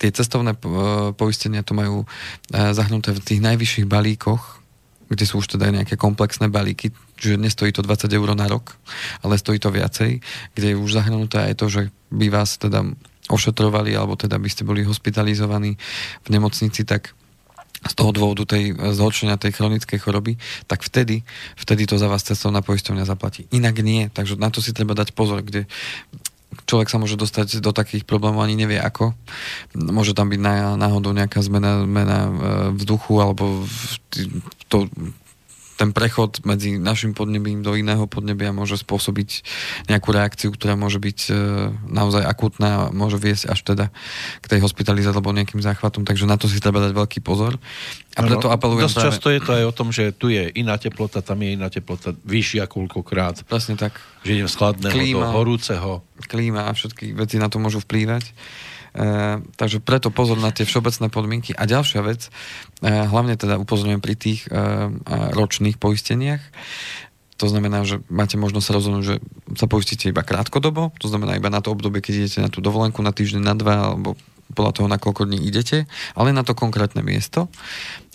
[0.00, 0.58] Tie cestovné e,
[1.12, 2.06] poistenia to majú e,
[2.72, 4.60] zahnuté v tých najvyšších balíkoch,
[5.08, 8.76] kde sú už teda nejaké komplexné balíky, že nestojí to 20 eur na rok,
[9.24, 10.20] ale stojí to viacej,
[10.52, 11.82] kde je už zahrnuté aj to, že
[12.12, 12.84] by vás teda
[13.28, 15.76] ošetrovali, alebo teda by ste boli hospitalizovaní
[16.24, 17.12] v nemocnici, tak
[17.78, 20.34] z toho dôvodu tej zhoršenia tej chronickej choroby,
[20.66, 21.22] tak vtedy,
[21.54, 23.46] vtedy to za vás cestovná poisťovňa zaplatí.
[23.54, 25.70] Inak nie, takže na to si treba dať pozor, kde
[26.66, 29.14] človek sa môže dostať do takých problémov, ani nevie ako.
[29.78, 30.40] Môže tam byť
[30.74, 32.30] náhodou nejaká zmena, zmena e,
[32.74, 33.68] vzduchu alebo
[34.66, 34.90] to
[35.78, 39.46] ten prechod medzi našim podnebím do iného podnebia môže spôsobiť
[39.86, 41.32] nejakú reakciu, ktorá môže byť e,
[41.86, 43.86] naozaj akutná a môže viesť až teda
[44.42, 47.62] k tej hospitalizácii alebo nejakým záchvatom, takže na to si treba dať veľký pozor.
[48.18, 49.06] A preto ano, apelujem Dosť práve...
[49.14, 52.10] často je to aj o tom, že tu je iná teplota, tam je iná teplota
[52.26, 53.46] vyššia koľkokrát.
[53.46, 53.94] Presne tak.
[54.26, 55.90] Že idem z chladného klíma, do horúceho.
[56.26, 58.34] Klíma a všetky veci na to môžu vplývať.
[58.94, 61.50] E, takže preto pozor na tie všeobecné podmienky.
[61.52, 62.28] A ďalšia vec,
[62.80, 64.50] e, hlavne teda upozorňujem pri tých e,
[65.34, 66.40] ročných poisteniach,
[67.38, 69.16] to znamená, že máte možnosť sa rozhodnúť, že
[69.54, 72.98] sa poistíte iba krátkodobo, to znamená iba na to obdobie, keď idete na tú dovolenku
[72.98, 74.18] na týždeň, na dva, alebo
[74.58, 75.86] podľa toho, na koľko dní idete,
[76.18, 77.46] ale na to konkrétne miesto.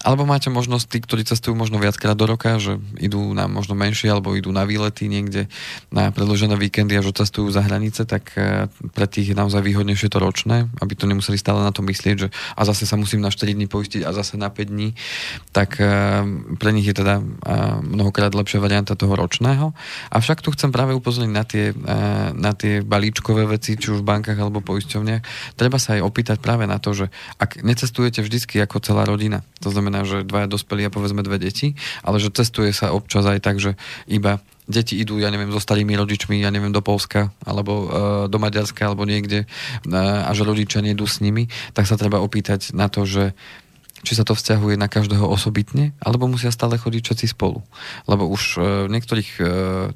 [0.04, 4.12] Alebo máte možnosť tí, ktorí cestujú možno viackrát do roka, že idú na možno menšie
[4.12, 5.48] alebo idú na výlety niekde
[5.96, 10.12] na predložené víkendy a že cestujú za hranice, tak e, pre tých je naozaj výhodnejšie
[10.12, 13.32] to ročné, aby to nemuseli stále na to myslieť, že a zase sa musím na
[13.32, 14.92] 4 dní poistiť a zase na 5 dní,
[15.56, 15.88] tak e,
[16.60, 17.24] pre nich je teda e,
[17.88, 19.72] mnohokrát lepšia varianta toho ročného.
[20.12, 21.72] Avšak tu chcem práve upozorniť na tie,
[22.36, 25.56] na tie balíčkové veci, či už v bankách alebo poisťovniach.
[25.56, 27.06] Treba sa aj opýtať práve na to, že
[27.40, 31.38] ak necestujete vždycky ako celá rodina, to znamená znamená, že dvaja dospelí a povedzme dve
[31.38, 33.78] deti, ale že cestuje sa občas aj tak, že
[34.10, 37.88] iba deti idú, ja neviem, so starými rodičmi, ja neviem, do Polska, alebo e,
[38.32, 39.48] do Maďarska, alebo niekde e,
[39.94, 43.38] a že rodičia nejdú s nimi, tak sa treba opýtať na to, že
[44.04, 47.60] či sa to vzťahuje na každého osobitne, alebo musia stále chodiť všetci spolu.
[48.08, 49.44] Lebo už e, v niektorých e,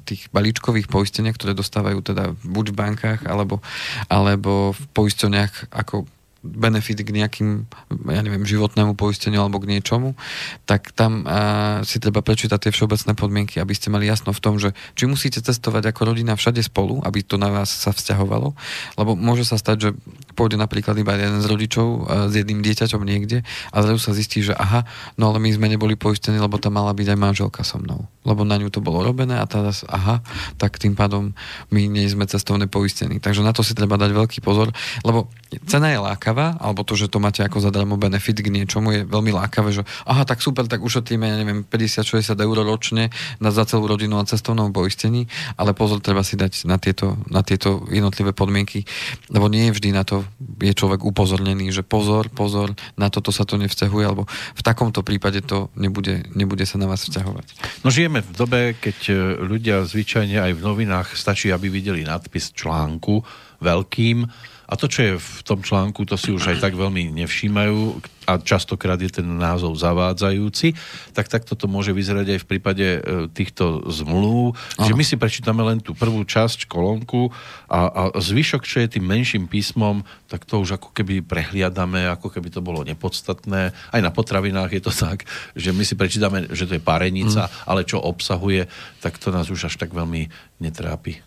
[0.04, 3.64] tých balíčkových poisteniach, ktoré dostávajú teda buď v bankách, alebo,
[4.12, 6.04] alebo v poisteniach ako
[6.48, 7.68] benefit k nejakým,
[8.08, 10.16] ja neviem, životnému poisteniu alebo k niečomu,
[10.64, 14.56] tak tam uh, si treba prečítať tie všeobecné podmienky, aby ste mali jasno v tom,
[14.56, 18.56] že či musíte cestovať ako rodina všade spolu, aby to na vás sa vzťahovalo,
[18.96, 19.90] lebo môže sa stať, že
[20.32, 24.40] pôjde napríklad iba jeden z rodičov uh, s jedným dieťaťom niekde a zrazu sa zistí,
[24.40, 24.88] že aha,
[25.20, 28.46] no ale my sme neboli poistení, lebo tam mala byť aj manželka so mnou, lebo
[28.46, 30.24] na ňu to bolo robené a teraz aha,
[30.56, 31.34] tak tým pádom
[31.74, 33.18] my nie sme cestovne poistení.
[33.18, 34.70] Takže na to si treba dať veľký pozor,
[35.02, 35.28] lebo
[35.66, 39.00] cena je láka lákavá, alebo to, že to máte ako zadarmo benefit k niečomu je
[39.04, 43.10] veľmi lákavé, že aha, tak super, tak ušetríme, ja neviem, 50-60 eur ročne
[43.42, 45.26] na za celú rodinu a cestovnom poistení,
[45.58, 48.86] ale pozor, treba si dať na tieto, na tieto jednotlivé podmienky,
[49.32, 50.22] lebo nie vždy na to
[50.62, 55.42] je človek upozornený, že pozor, pozor, na toto sa to nevzťahuje, alebo v takomto prípade
[55.42, 57.82] to nebude, nebude sa na vás vzťahovať.
[57.82, 62.54] No žijeme v dobe, keď e, ľudia zvyčajne aj v novinách stačí, aby videli nadpis
[62.54, 63.24] článku
[63.58, 64.28] veľkým,
[64.68, 68.36] a to, čo je v tom článku, to si už aj tak veľmi nevšímajú a
[68.36, 70.76] častokrát je ten názov zavádzajúci,
[71.16, 73.00] tak takto to môže vyzerať aj v prípade e,
[73.32, 74.84] týchto zmluv, Aha.
[74.84, 77.32] že my si prečítame len tú prvú časť, kolónku
[77.72, 82.28] a, a zvyšok, čo je tým menším písmom, tak to už ako keby prehliadame, ako
[82.28, 83.72] keby to bolo nepodstatné.
[83.72, 85.24] Aj na potravinách je to tak,
[85.56, 87.52] že my si prečítame, že to je parenica, mm.
[87.64, 88.68] ale čo obsahuje,
[89.00, 90.28] tak to nás už až tak veľmi
[90.60, 91.24] netrápi.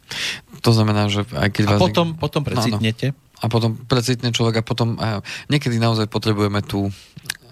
[0.62, 1.82] To znamená, že aj keď a vás...
[1.82, 3.18] potom, potom precitnete?
[3.18, 6.94] No, no a potom precitne človek a potom a niekedy naozaj potrebujeme tú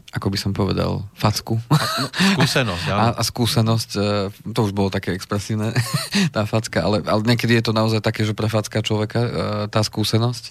[0.10, 1.62] ako by som povedal, facku.
[1.70, 4.02] A, no, skúsenosť, A, a skúsenosť, e,
[4.50, 5.70] to už bolo také expresívne,
[6.36, 9.30] tá facka, ale, ale niekedy je to naozaj také, že pre facka človeka e,
[9.70, 10.50] tá skúsenosť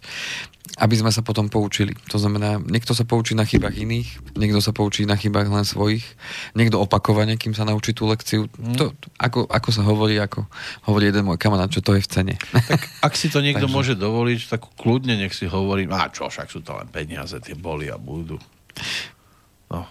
[0.78, 1.98] aby sme sa potom poučili.
[2.14, 6.06] To znamená, niekto sa poučí na chybách iných, niekto sa poučí na chybách len svojich,
[6.54, 8.46] niekto opakovane, kým sa naučí tú lekciu.
[8.54, 8.78] Mm.
[8.78, 8.84] To,
[9.18, 10.46] ako, ako sa hovorí, ako
[10.86, 12.34] hovorí jeden môj kamarát, čo to je v cene.
[12.38, 13.74] Tak ak si to niekto Takže...
[13.74, 17.58] môže dovoliť, tak kľudne nech si hovorí, a čo, však sú to len peniaze, tie
[17.58, 18.38] boli a budú.
[19.68, 19.82] No,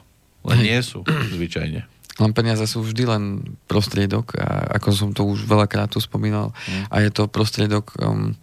[0.47, 1.83] len nie sú, zvyčajne.
[2.17, 3.23] Len peniaze sú vždy len
[3.69, 6.89] prostriedok, a ako som to už veľakrát tu spomínal, mm.
[6.89, 8.33] a je to prostriedok um,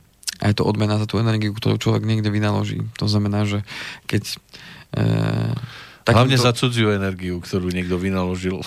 [0.42, 2.82] a je to odmena za tú energiu, ktorú človek niekde vynaloží.
[2.98, 3.62] To znamená, že
[4.10, 4.38] keď...
[4.94, 5.06] E,
[6.02, 6.18] takýmto...
[6.18, 8.58] Hlavne za cudziu energiu, ktorú niekto vynaložil.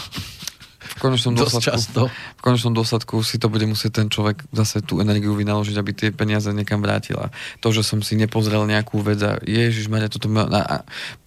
[0.88, 2.01] V konečnom, dôsledku, často.
[2.09, 6.09] v konečnom dôsledku si to bude musieť ten človek zase tú energiu vynaložiť, aby tie
[6.15, 7.30] peniaze niekam vrátila.
[7.61, 10.76] To, že som si nepozrel nejakú vec a Ježiš Maria, toto ma, a, a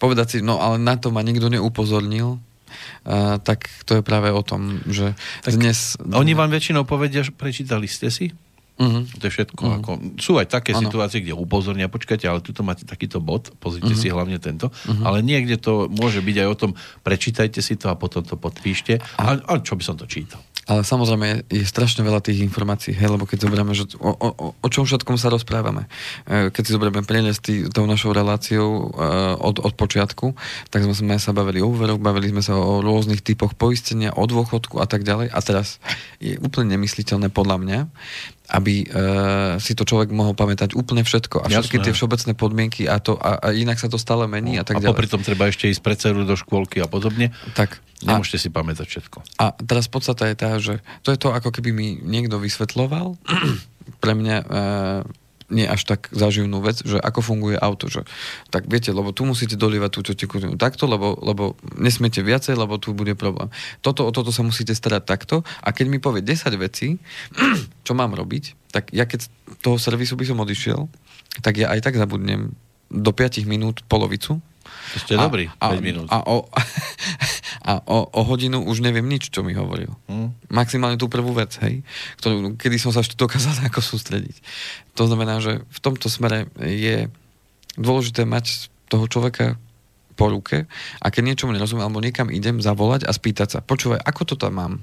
[0.01, 2.41] povedať si, no ale na to ma nikto neupozornil,
[3.05, 5.13] a, tak to je práve o tom, že
[5.45, 5.95] tak dnes...
[6.03, 8.33] Oni vám väčšinou povedia, prečítali ste si?
[8.81, 9.05] Uh-huh.
[9.21, 9.61] To je všetko.
[9.61, 9.77] Uh-huh.
[9.77, 10.89] Ako, sú aj také ano.
[10.89, 14.01] situácie, kde upozornia, počkajte, ale tuto máte takýto bod, pozrite uh-huh.
[14.01, 15.05] si hlavne tento, uh-huh.
[15.05, 16.71] ale niekde to môže byť aj o tom,
[17.05, 18.97] prečítajte si to a potom to podpíšte.
[19.21, 20.41] A, a čo by som to čítal?
[20.69, 24.67] Ale samozrejme je, strašne veľa tých informácií, hej, lebo keď zoberieme, že o, o, o
[24.69, 25.89] čom všetkom sa rozprávame.
[26.29, 29.05] E, keď si zoberieme preniesť tý, tou našou reláciou e,
[29.41, 30.37] od, od počiatku,
[30.69, 34.77] tak sme sa bavili o úveroch, bavili sme sa o rôznych typoch poistenia, o dôchodku
[34.77, 35.33] a tak ďalej.
[35.33, 35.81] A teraz
[36.21, 37.79] je úplne nemysliteľné podľa mňa,
[38.51, 41.85] aby uh, si to človek mohol pamätať úplne všetko a všetky Jasné.
[41.87, 44.83] tie všeobecné podmienky a, to, a, a inak sa to stále mení a tak a
[44.83, 44.91] ďalej.
[44.91, 47.31] A popri tom treba ešte ísť pre dceru do škôlky a podobne.
[47.55, 47.79] Tak.
[48.03, 49.17] Nemôžete a, si pamätať všetko.
[49.39, 53.15] A teraz podstata je tá, že to je to, ako keby mi niekto vysvetloval
[54.03, 55.01] pre mňa uh,
[55.51, 57.91] nie až tak zaživnú vec, že ako funguje auto.
[57.91, 58.07] Že,
[58.49, 62.95] tak viete, lebo tu musíte dolievať túto tekutinu takto, lebo, lebo nesmiete viacej, lebo tu
[62.95, 63.51] bude problém.
[63.83, 66.97] Toto, o toto sa musíte starať takto a keď mi povie 10 vecí,
[67.85, 69.27] čo mám robiť, tak ja keď
[69.59, 70.87] toho servisu by som odišiel,
[71.43, 72.55] tak ja aj tak zabudnem
[72.91, 74.39] do 5 minút polovicu.
[74.63, 76.07] To ste a, dobrý, 5 a, minút.
[76.09, 76.47] A o,
[77.71, 79.91] a o, o hodinu už neviem nič, čo mi hovoril.
[80.07, 80.33] Hmm.
[80.47, 81.85] Maximálne tú prvú vec, hej,
[82.21, 84.37] ktorú, kedy som sa ešte dokázal ako sústrediť.
[84.97, 87.09] To znamená, že v tomto smere je
[87.79, 89.55] dôležité mať toho človeka
[90.19, 90.67] po ruke
[90.99, 94.53] a keď niečomu nerozumiem, alebo niekam idem zavolať a spýtať sa, počúvaj, ako to tam
[94.59, 94.73] mám?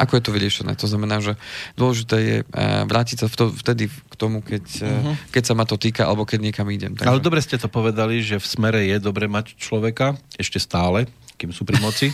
[0.00, 0.72] Ako je to vyriešené?
[0.80, 1.36] To znamená, že
[1.76, 5.14] dôležité je uh, vrátiť sa v to, vtedy k tomu, keď, uh-huh.
[5.28, 6.96] keď sa ma to týka, alebo keď niekam idem.
[6.96, 7.04] Takže...
[7.04, 11.04] Ale dobre ste to povedali, že v smere je dobre mať človeka, ešte stále,
[11.36, 12.08] kým sú pri moci.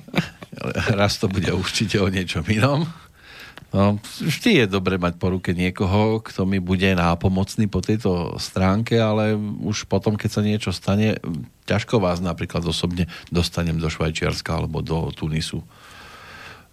[1.00, 2.88] Raz to bude určite o niečom inom.
[3.74, 8.94] No, vždy je dobre mať po ruke niekoho, kto mi bude nápomocný po tejto stránke,
[9.02, 9.34] ale
[9.66, 11.18] už potom, keď sa niečo stane,
[11.66, 15.66] ťažko vás napríklad osobne dostanem do Švajčiarska alebo do Tunisu.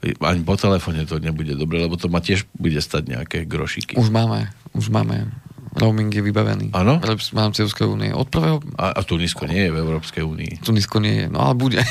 [0.01, 3.93] Ani po telefóne to nebude dobre, lebo to ma tiež bude stať nejaké grošiky.
[3.97, 5.29] Už máme, už máme.
[5.71, 6.75] Roaming je vybavený.
[6.75, 6.99] Áno?
[6.99, 8.11] V rámci Európskej únie.
[8.11, 8.59] Od prvého...
[8.75, 10.59] A, a Tunisko nie je v Európskej únii.
[10.67, 11.79] Tunisko nie je, no ale bude.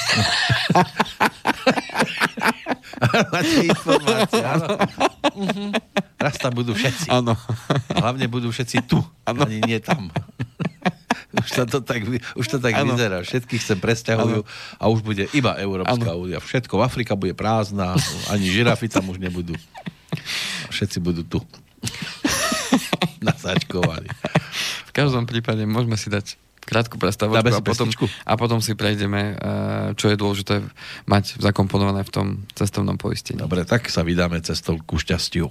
[3.33, 4.77] Máte informácie, áno.
[5.33, 5.73] Uh-huh.
[6.21, 7.09] Raz tam budú všetci.
[7.09, 7.33] Áno.
[7.97, 9.49] Hlavne budú všetci tu, ano.
[9.49, 10.13] ani nie tam.
[11.43, 13.22] už, to, to tak, už to tak vyzerá.
[13.22, 14.41] Všetkých sa presťahujú
[14.78, 16.43] a už bude iba Európska únia.
[16.43, 17.95] Všetko, Afrika bude prázdna,
[18.31, 19.55] ani žirafy tam už nebudú.
[20.74, 21.39] Všetci budú tu.
[23.26, 24.11] Nasačkovaní.
[24.91, 26.35] V každom prípade môžeme si dať
[26.70, 29.37] krátku prestávočku a potom, a potom si prejdeme, eh,
[29.99, 30.62] čo je dôležité
[31.11, 33.43] mať zakomponované v tom cestovnom poistení.
[33.43, 35.51] Dobre, tak sa vydáme cestou ku šťastiu.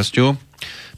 [0.00, 0.32] Cestu ku šťastiu.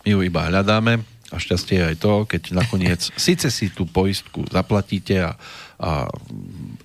[0.03, 4.45] My ju iba hľadáme a šťastie je aj to, keď nakoniec síce si tú poistku
[4.51, 5.33] zaplatíte a,
[5.79, 6.07] a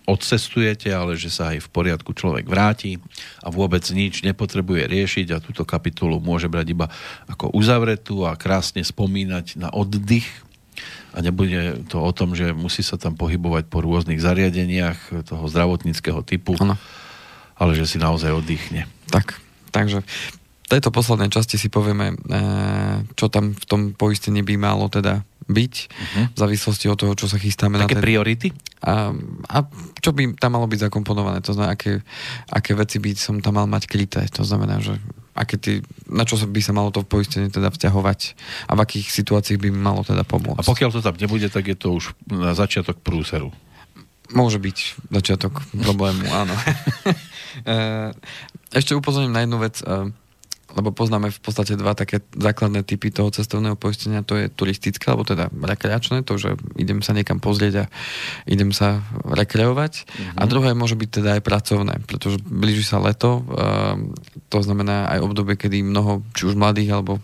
[0.07, 2.97] odcestujete, ale že sa aj v poriadku človek vráti
[3.41, 6.87] a vôbec nič nepotrebuje riešiť a túto kapitolu môže brať iba
[7.27, 10.25] ako uzavretú a krásne spomínať na oddych
[11.17, 16.21] a nebude to o tom, že musí sa tam pohybovať po rôznych zariadeniach toho zdravotníckého
[16.21, 16.77] typu, ano.
[17.57, 18.85] ale že si naozaj oddychne.
[19.09, 19.41] Tak,
[19.73, 20.05] takže
[20.67, 22.15] tejto poslednej časti si povieme, e,
[23.15, 26.25] čo tam v tom poistení by malo teda byť, uh-huh.
[26.35, 28.03] v závislosti od toho, čo sa chystáme Také na ten...
[28.03, 28.51] priority?
[28.83, 29.15] A,
[29.47, 29.57] a
[30.03, 32.03] čo by tam malo byť zakomponované, to znamená, aké,
[32.51, 34.99] aké veci by som tam mal mať kryté, to znamená, že
[35.37, 35.73] aké ty,
[36.11, 38.19] na čo by sa malo to v poistení teda vzťahovať
[38.67, 40.65] a v akých situáciách by mi malo teda pomôcť.
[40.65, 43.53] A pokiaľ to tam nebude, tak je to už na začiatok prúseru.
[44.35, 46.53] Môže byť začiatok problému, áno.
[47.65, 48.13] E,
[48.69, 50.13] ešte upozorním na jednu vec, e,
[50.77, 55.25] lebo poznáme v podstate dva také základné typy toho cestovného poistenia, to je turistické, alebo
[55.25, 57.85] teda rekreačné, to, že idem sa niekam pozrieť a
[58.45, 60.05] idem sa rekreovať.
[60.05, 60.37] Mm-hmm.
[60.37, 63.97] A druhé môže byť teda aj pracovné, pretože blíži sa leto, uh,
[64.53, 67.17] to znamená aj obdobie, kedy mnoho, či už mladých alebo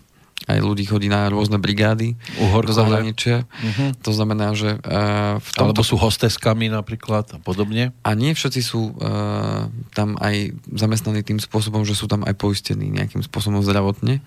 [0.44, 2.68] aj ľudí chodí na rôzne brigády Uhorkové.
[2.68, 3.36] do zahraničia.
[3.48, 4.04] Mhm.
[4.04, 5.72] To znamená, že uh, v tomto...
[5.72, 7.96] Alebo sú hosteskami napríklad a podobne.
[8.04, 12.92] A nie všetci sú uh, tam aj zamestnaní tým spôsobom, že sú tam aj poistení
[12.92, 14.20] nejakým spôsobom zdravotne.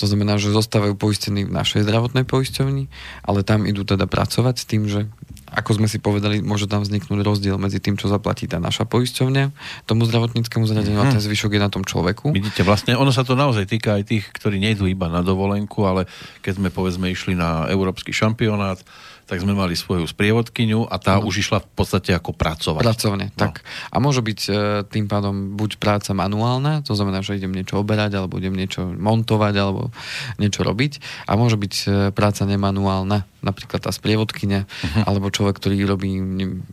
[0.00, 2.88] To znamená, že zostávajú poistení v našej zdravotnej poisťovni,
[3.24, 5.08] ale tam idú teda pracovať s tým, že
[5.52, 9.44] ako sme si povedali, môže tam vzniknúť rozdiel medzi tým, čo zaplatí tá naša poisťovňa,
[9.88, 12.30] tomu zdravotníckému zariadeniu a ten zvyšok je na tom človeku.
[12.32, 16.04] Vidíte, vlastne ono sa to naozaj týka aj tých, ktorí nejdú iba na dovolenku, ale
[16.44, 18.80] keď sme povedzme išli na európsky šampionát,
[19.28, 21.28] tak sme mali svoju sprievodkyňu a tá Áno.
[21.28, 22.80] už išla v podstate ako pracovať.
[22.80, 23.36] Pracovne, No.
[23.36, 23.60] tak.
[23.92, 24.52] A môže byť e,
[24.88, 29.54] tým pádom buď práca manuálna, to znamená, že idem niečo oberať, alebo idem niečo montovať,
[29.60, 29.92] alebo
[30.40, 31.28] niečo robiť.
[31.28, 35.02] A môže byť e, práca nemanuálna, napríklad tá sprievodkyňa, uh-huh.
[35.06, 36.10] alebo človek, ktorý robí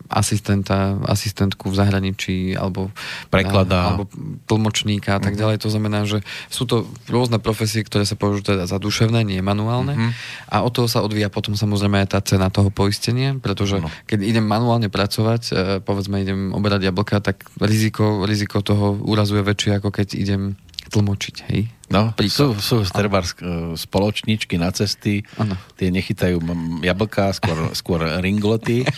[0.09, 2.89] asistenta, asistentku v zahraničí, alebo
[3.29, 3.93] Prekladá.
[3.93, 4.09] alebo
[4.49, 5.61] tlmočníka a tak ďalej.
[5.61, 9.93] To znamená, že sú to rôzne profesie, ktoré sa považujú teda za duševné, nie manuálne.
[9.93, 10.09] Mhm.
[10.49, 13.89] A od toho sa odvíja potom samozrejme aj tá cena toho poistenia, pretože Áno.
[14.09, 19.43] keď idem manuálne pracovať, e, povedzme idem oberať jablka, tak riziko, riziko toho úrazu je
[19.45, 20.41] väčšie, ako keď idem
[20.89, 21.69] tlmočiť, hej?
[21.89, 22.61] No, sú, Príklad.
[22.61, 25.57] sú trebárs e, spoločničky na cesty, Áno.
[25.77, 26.41] tie nechytajú
[26.81, 28.85] jablká, skôr, skôr ringloty.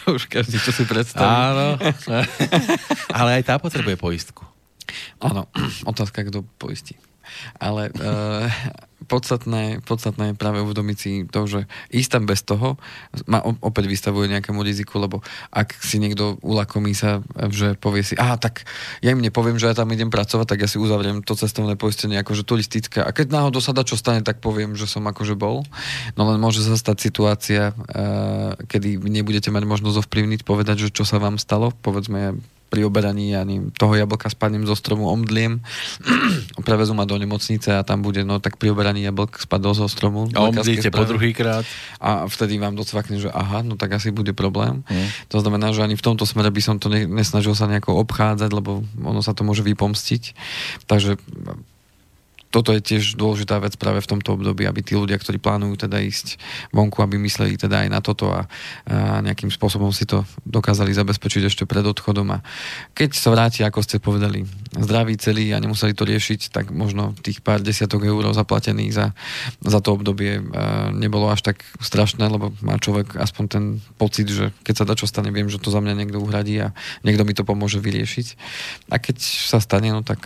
[0.00, 1.28] to už každý, čo si predstaví.
[1.28, 1.76] Áno.
[3.18, 4.44] Ale aj tá potrebuje poistku.
[5.20, 5.48] Áno,
[5.90, 6.96] otázka, kto poistí.
[7.58, 8.48] Ale e,
[9.08, 12.76] podstatné, podstatné je práve uvedomiť si to, že ísť tam bez toho
[13.24, 18.36] ma opäť vystavuje nejakému riziku, lebo ak si niekto ulakomí sa, že povie si, aha,
[18.36, 18.68] tak
[19.00, 22.20] ja im nepoviem, že ja tam idem pracovať, tak ja si uzavriem to cestovné poistenie
[22.20, 23.00] akože turistické.
[23.00, 25.64] A keď náhodou sa dá čo stane, tak poviem, že som akože bol.
[26.18, 27.74] No len môže sa stať situácia, e,
[28.68, 31.72] kedy nebudete mať možnosť ovplyvniť, povedať, že čo sa vám stalo.
[31.80, 32.36] Povedzme,
[32.68, 35.64] pri oberaní neviem, toho jablka spadnem zo stromu, omdliem,
[36.68, 40.30] prevezú ma do nemocnice a tam bude, no tak pri oberaní jablk spadol zo stromu.
[40.32, 41.66] A omdlíte po druhýkrát.
[41.98, 44.86] A vtedy vám docvakne, že aha, no tak asi bude problém.
[44.86, 45.08] Mm.
[45.34, 48.50] To znamená, že ani v tomto smere by som to ne, nesnažil sa nejako obchádzať,
[48.54, 50.38] lebo ono sa to môže vypomstiť.
[50.86, 51.18] Takže
[52.48, 56.00] toto je tiež dôležitá vec práve v tomto období, aby tí ľudia, ktorí plánujú teda
[56.00, 56.40] ísť
[56.72, 58.48] vonku, aby mysleli teda aj na toto a,
[58.88, 62.38] a nejakým spôsobom si to dokázali zabezpečiť ešte pred odchodom a
[62.96, 67.44] keď sa vráti, ako ste povedali, zdraví celý a nemuseli to riešiť, tak možno tých
[67.44, 69.06] pár desiatok eur zaplatených za,
[69.60, 70.40] za to obdobie
[70.96, 73.64] nebolo až tak strašné, lebo má človek aspoň ten
[74.00, 76.72] pocit, že keď sa dá čo stane, viem, že to za mňa niekto uhradí a
[77.04, 78.26] niekto mi to pomôže vyriešiť.
[78.88, 80.24] A keď sa stane, no tak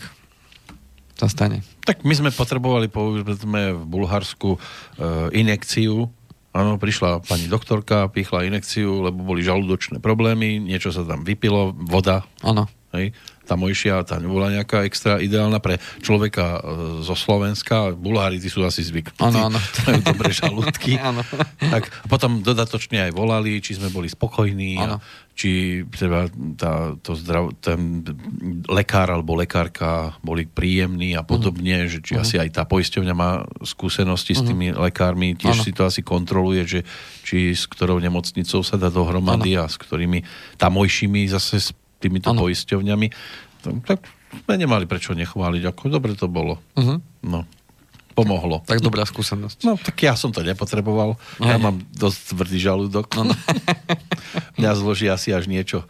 [1.23, 1.63] sa stane.
[1.87, 4.59] Tak my sme potrebovali, povedzme, v Bulharsku e,
[5.39, 6.11] inekciu.
[6.51, 12.27] Áno, prišla pani doktorka, pichla inekciu, lebo boli žalúdočné problémy, niečo sa tam vypilo, voda,
[12.43, 12.67] Áno.
[12.93, 13.15] hej,
[13.47, 16.61] tamojšia, tá nebola nejaká extra ideálna pre človeka e,
[17.03, 17.95] zo Slovenska.
[17.95, 19.23] Bulhári, tí sú asi zvyknutí.
[19.23, 19.59] Áno, áno.
[19.87, 20.99] Majú dobré žalúdky.
[21.13, 21.27] Áno.
[21.59, 26.29] tak a potom dodatočne aj volali, či sme boli spokojní, a či teda
[26.61, 28.05] tá, to zdrav, ten
[28.69, 34.37] lekár alebo lekárka boli príjemní a podobne, že či asi aj tá poisťovňa má skúsenosti
[34.37, 35.65] s tými lekármi, tiež Áno.
[35.65, 36.81] si to asi kontroluje, že
[37.25, 40.21] či s ktorou nemocnicou sa dá dohromady a s ktorými
[40.61, 41.73] tamojšími zase
[42.03, 42.43] týmito Áno.
[42.43, 43.07] poisťovňami.
[43.63, 44.01] Tak
[44.43, 46.59] sme nemali prečo nechváliť, ako dobre to bolo.
[46.75, 46.99] Uh-huh.
[47.23, 47.47] No,
[48.13, 48.61] pomohlo.
[48.69, 49.65] Tak dobrá skúsenosť.
[49.65, 51.17] No, tak ja som to nepotreboval.
[51.41, 51.65] Ja Hej.
[51.65, 53.09] mám dosť tvrdý žalúdok.
[53.17, 53.35] No, no.
[54.61, 55.83] Mňa zloží asi až niečo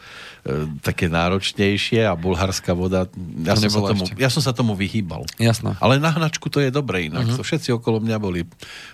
[0.47, 3.11] e, také náročnejšie a bulharská voda.
[3.43, 4.15] Ja To som, sa tomu, ešte.
[4.17, 5.27] ja som sa tomu vyhýbal.
[5.37, 5.75] Jasné.
[5.83, 7.27] Ale na hnačku to je dobre inak.
[7.27, 7.39] Uh-huh.
[7.39, 8.47] To všetci okolo mňa boli,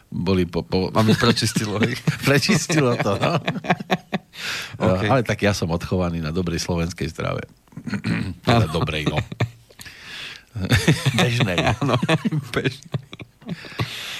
[0.08, 1.78] boli po, po, Máme prečistilo.
[1.84, 1.94] hej.
[2.28, 3.14] prečistilo to.
[3.20, 3.36] No?
[4.88, 5.04] OK.
[5.04, 7.44] Ale tak ja som odchovaný na dobrej slovenskej strave.
[8.48, 9.18] Ale dobrej, no.
[11.16, 11.58] Bežnej.
[11.80, 11.96] Áno,
[12.54, 12.98] bežne.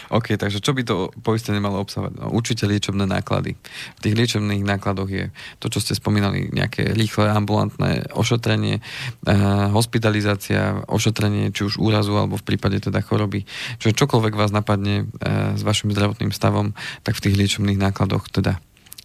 [0.09, 2.17] OK, takže čo by to poistenie malo obsahovať?
[2.17, 3.61] No, určite liečebné náklady.
[4.01, 5.29] V tých liečebných nákladoch je
[5.61, 9.35] to, čo ste spomínali, nejaké rýchle ambulantné ošetrenie, eh,
[9.69, 13.45] hospitalizácia, ošetrenie či už úrazu alebo v prípade teda choroby.
[13.85, 16.73] Čiže čokoľvek vás napadne eh, s vašim zdravotným stavom,
[17.05, 18.57] tak v tých liečebných nákladoch teda,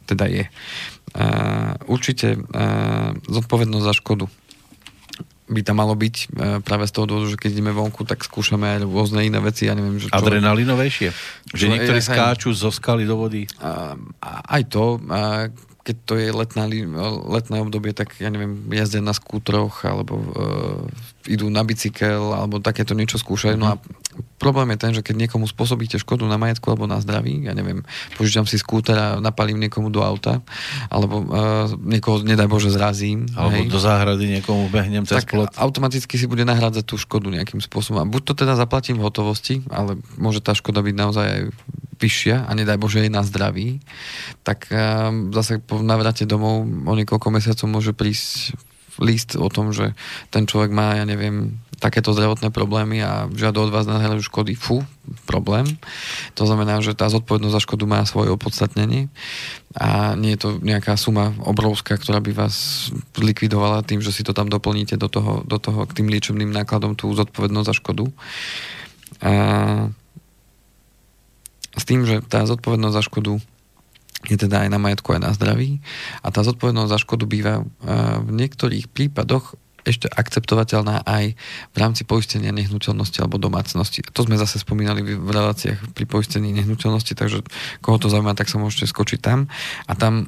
[0.07, 0.47] teda je.
[1.13, 4.25] Eh, určite eh, zodpovednosť za škodu
[5.53, 6.25] by tam malo byť e,
[6.65, 9.77] práve z toho dôvodu, že keď ideme vonku, tak skúšame aj rôzne iné veci, ja
[9.77, 10.17] neviem, že čo...
[10.17, 11.09] Adrenalinovejšie?
[11.53, 13.45] Že Čo- niektorí ja- skáču zo skaly do vody?
[13.61, 13.93] A,
[14.49, 16.63] aj to, a keď to je letná,
[17.27, 20.27] letné obdobie, tak ja neviem, jazdia na skútroch, alebo e,
[21.35, 23.59] idú na bicykel, alebo takéto niečo skúšajú.
[23.59, 23.79] No a
[24.37, 27.85] problém je ten, že keď niekomu spôsobíte škodu na majetku alebo na zdraví, ja neviem,
[28.19, 30.43] požičam si skúter a napalím niekomu do auta,
[30.91, 31.25] alebo e,
[31.97, 33.29] niekoho, nedaj Bože, zrazím.
[33.33, 35.55] Alebo hej, do záhrady niekomu behnem cez tak plot?
[35.55, 38.03] automaticky si bude nahrádzať tú škodu nejakým spôsobom.
[38.03, 41.41] A buď to teda zaplatím v hotovosti, ale môže tá škoda byť naozaj aj
[42.03, 43.79] vyššia a nedaj Bože aj na zdraví,
[44.43, 48.59] tak um, zase po navrate domov o niekoľko mesiacov môže prísť
[49.01, 49.97] list o tom, že
[50.29, 54.55] ten človek má, ja neviem, takéto zdravotné problémy a žiada od vás nahľadajú škody.
[54.55, 54.87] Fú,
[55.27, 55.67] problém.
[56.39, 59.11] To znamená, že tá zodpovednosť za škodu má svoje opodstatnenie
[59.75, 62.87] a nie je to nejaká suma obrovská, ktorá by vás
[63.19, 66.95] likvidovala tým, že si to tam doplníte do toho, do toho k tým liečebným nákladom
[66.95, 68.05] tú zodpovednosť za škodu.
[69.19, 69.31] A
[71.75, 73.33] s tým, že tá zodpovednosť za škodu
[74.23, 75.83] je teda aj na majetku, aj na zdraví.
[76.23, 77.67] A tá zodpovednosť za škodu býva
[78.23, 81.35] v niektorých prípadoch ešte akceptovateľná aj
[81.71, 84.03] v rámci poistenia nehnuteľnosti alebo domácnosti.
[84.15, 87.43] To sme zase spomínali v reláciách pri poistení nehnuteľnosti, takže
[87.83, 89.51] koho to zaujíma, tak sa môžete skočiť tam.
[89.87, 90.27] A tam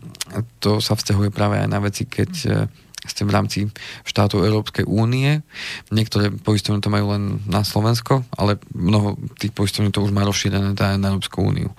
[0.60, 2.68] to sa vzťahuje práve aj na veci, keď eh,
[3.06, 3.60] ste v rámci
[4.04, 5.46] štátov Európskej únie.
[5.94, 10.74] Niektoré poisťovne to majú len na Slovensko, ale mnoho tých poisťovní to už má rozšírené
[10.74, 11.70] aj na Európsku úniu.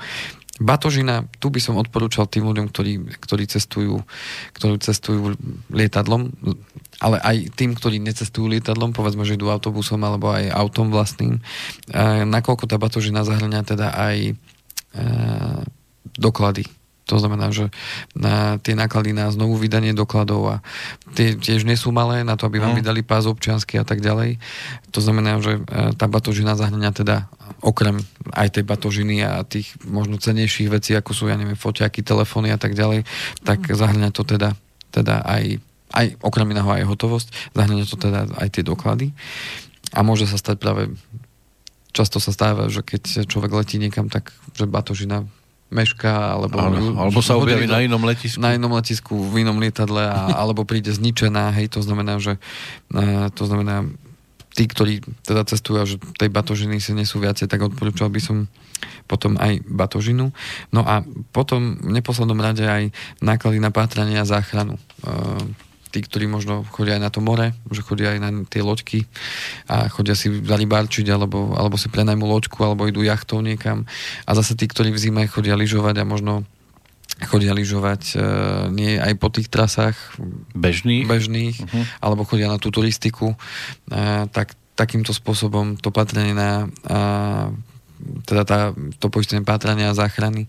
[0.57, 4.01] Batožina, tu by som odporúčal tým ľuďom, ktorí, ktorí, cestujú,
[4.57, 5.37] ktorí cestujú
[5.69, 6.33] lietadlom,
[6.97, 11.41] ale aj tým, ktorí necestujú lietadlom, povedzme, že idú autobusom alebo aj autom vlastným, e,
[12.25, 14.35] nakoľko tá batožina zahrňa teda aj e,
[16.17, 16.65] doklady.
[17.07, 17.71] To znamená, že
[18.19, 20.57] na tie náklady na znovu vydanie dokladov a
[21.15, 22.83] tie tiež nie sú malé na to, aby vám Mm.
[22.83, 24.43] vydali pás občiansky a tak ďalej.
[24.91, 27.31] To znamená, že e, tá batožina zahrňa teda
[27.63, 28.03] okrem
[28.35, 32.59] aj tej batožiny a tých možno cenejších vecí, ako sú, ja neviem, foťaky, telefóny a
[32.59, 33.07] tak ďalej,
[33.47, 34.59] tak zahrňa to teda,
[34.91, 35.63] teda aj,
[35.95, 39.15] aj okrem iného aj hotovosť, zahrňa to teda aj tie doklady.
[39.95, 40.91] A môže sa stať práve
[41.95, 45.25] často sa stáva, že keď človek letí niekam, tak že batožina
[45.67, 48.39] mešká, alebo, Áno, alebo sa objaví na inom letisku.
[48.39, 52.39] na inom letisku, v inom lietadle, a, alebo príde zničená, hej, to znamená, že
[52.95, 53.87] uh, to znamená,
[54.55, 58.37] tí, ktorí teda cestujú a že tej batožiny si nesú viacej, tak odporúčal by som
[59.07, 60.35] potom aj batožinu.
[60.75, 61.03] No a
[61.33, 62.93] potom v neposlednom rade aj
[63.23, 64.77] náklady na pátranie a záchranu.
[65.05, 65.41] Uh,
[65.91, 69.07] tí, ktorí možno chodia aj na to more, že chodia aj na tie loďky
[69.71, 73.87] a chodia si zarybárčiť alebo, alebo si prenajmú loďku alebo idú jachtou niekam.
[74.27, 76.45] A zase tí, ktorí v zime chodia lyžovať a možno
[77.33, 78.15] chodia lyžovať e,
[78.77, 79.97] nie aj po tých trasách
[80.53, 81.09] Bežných?
[81.09, 82.05] bežných, Mhm.
[82.05, 83.37] alebo chodia na tú turistiku, e,
[84.29, 86.69] tak takýmto spôsobom to patrenie na
[88.29, 88.59] teda tá,
[89.01, 90.47] to poistenie pátrania a záchrany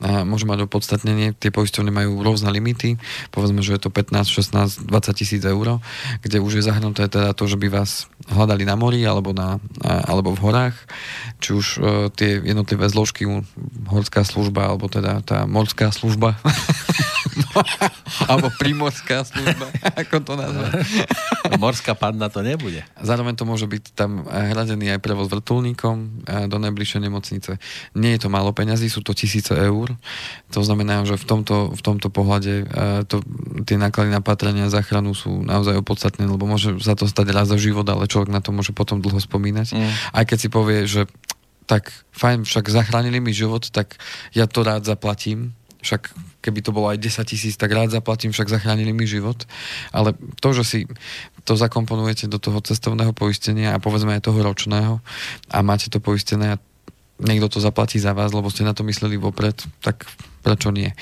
[0.00, 1.32] a môže mať opodstatnenie.
[1.36, 3.00] Tie poisťovne majú rôzne limity,
[3.32, 5.80] povedzme, že je to 15, 16, 20 tisíc eur,
[6.20, 10.32] kde už je zahrnuté teda to, že by vás hľadali na mori alebo, na, alebo
[10.32, 10.76] v horách,
[11.40, 11.78] či už e,
[12.14, 13.24] tie jednotlivé zložky,
[13.88, 16.36] horská služba, alebo teda tá morská služba,
[18.30, 19.66] alebo primorská služba,
[19.96, 20.70] ako to nazvať.
[21.56, 22.84] Morská panna to nebude.
[23.00, 25.96] Zároveň to môže byť tam eh, hradený aj prevoz vrtulníkom
[26.28, 27.56] eh, do najbližšej nemocnice.
[27.96, 29.96] Nie je to málo peňazí, sú to tisíce eur.
[30.52, 32.66] To znamená, že v tomto, v tomto pohľade
[33.06, 33.22] to,
[33.64, 37.46] tie náklady na patranie a záchranu sú naozaj opodstatné, lebo môže sa to stať raz
[37.48, 39.72] za život, ale človek na to môže potom dlho spomínať.
[39.72, 39.88] Mm.
[40.12, 41.08] Aj keď si povie, že
[41.64, 43.96] tak fajn, však zachránili mi život, tak
[44.36, 45.56] ja to rád zaplatím.
[45.80, 46.12] Však
[46.44, 49.48] keby to bolo aj 10 tisíc, tak rád zaplatím, však zachránili mi život.
[49.96, 50.12] Ale
[50.44, 50.78] to, že si
[51.48, 55.00] to zakomponujete do toho cestovného poistenia a povedzme aj toho ročného
[55.48, 56.60] a máte to poistené a
[57.16, 60.04] niekto to zaplatí za vás, lebo ste na to mysleli vopred, tak
[60.44, 60.92] prečo nie?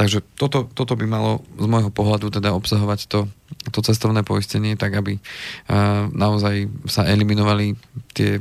[0.00, 3.28] Takže toto, toto by malo z môjho pohľadu teda obsahovať to,
[3.68, 7.76] to cestovné poistenie, tak aby uh, naozaj sa eliminovali
[8.16, 8.40] tie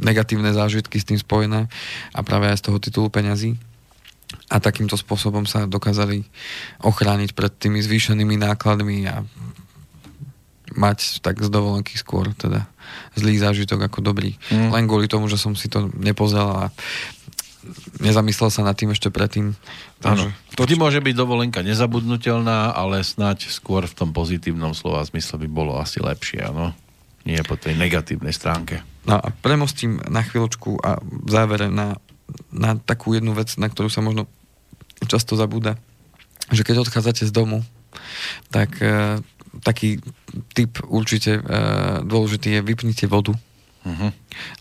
[0.00, 1.68] negatívne zážitky s tým spojené
[2.16, 3.60] a práve aj z toho titulu peňazí
[4.48, 6.24] a takýmto spôsobom sa dokázali
[6.80, 9.20] ochrániť pred tými zvýšenými nákladmi a
[10.74, 12.66] mať tak z dovolenky skôr teda
[13.14, 14.34] zlý zážitok ako dobrý.
[14.50, 14.74] Mm.
[14.74, 16.72] Len kvôli tomu, že som si to nepozeral a
[18.00, 19.56] nezamyslel sa nad tým ešte predtým.
[20.04, 20.30] Áno.
[20.54, 25.72] Vždy môže byť dovolenka nezabudnutelná, ale snať skôr v tom pozitívnom slova zmysle by bolo
[25.80, 26.76] asi lepšie, áno.
[27.24, 28.84] Nie po tej negatívnej stránke.
[29.08, 31.96] No a premostím na chvíľočku a v závere na,
[32.52, 34.28] na takú jednu vec, na ktorú sa možno
[35.08, 35.80] často zabúda,
[36.52, 37.64] že keď odchádzate z domu,
[38.52, 39.20] tak e,
[39.64, 40.04] taký
[40.52, 41.42] typ určite e,
[42.04, 43.32] dôležitý je vypnite vodu
[43.84, 44.10] Uh-huh.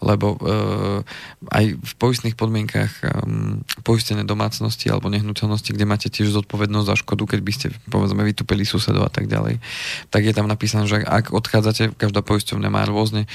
[0.03, 0.99] Lebo uh,
[1.47, 2.91] aj v poistných podmienkach
[3.23, 8.19] um, poistené domácnosti alebo nehnuteľnosti, kde máte tiež zodpovednosť za škodu, keď by ste povedzme
[8.27, 9.63] vytúpili susedov a tak ďalej,
[10.11, 13.25] tak je tam napísané, že ak odchádzate, každá poisťovňa má rôzne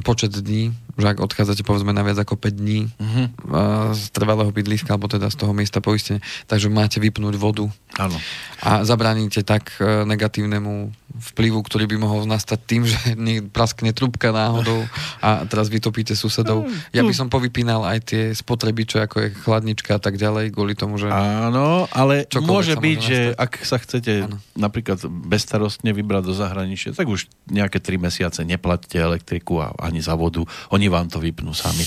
[0.00, 3.26] počet dní, že ak odchádzate povedzme na viac ako 5 dní uh-huh.
[3.52, 7.68] uh, z trvalého bydliska alebo teda z toho miesta poistenia, takže máte vypnúť vodu.
[8.00, 8.16] Áno.
[8.64, 12.98] A zabránite tak uh, negatívnemu vplyvu, ktorý by mohol nastať tým, že
[13.56, 14.84] praskne trubka náhodou
[15.24, 16.68] a teraz vytopíte susedov.
[16.92, 21.00] Ja by som povypínal aj tie spotrebiče, ako je chladnička a tak ďalej, kvôli tomu,
[21.00, 21.08] že...
[21.08, 24.36] Áno, ale môže byť, môže že ak sa chcete Áno.
[24.54, 30.14] napríklad bezstarostne vybrať do zahraničia, tak už nejaké tri mesiace neplatíte elektriku a ani za
[30.14, 30.44] vodu.
[30.72, 31.84] Oni vám to vypnú sami.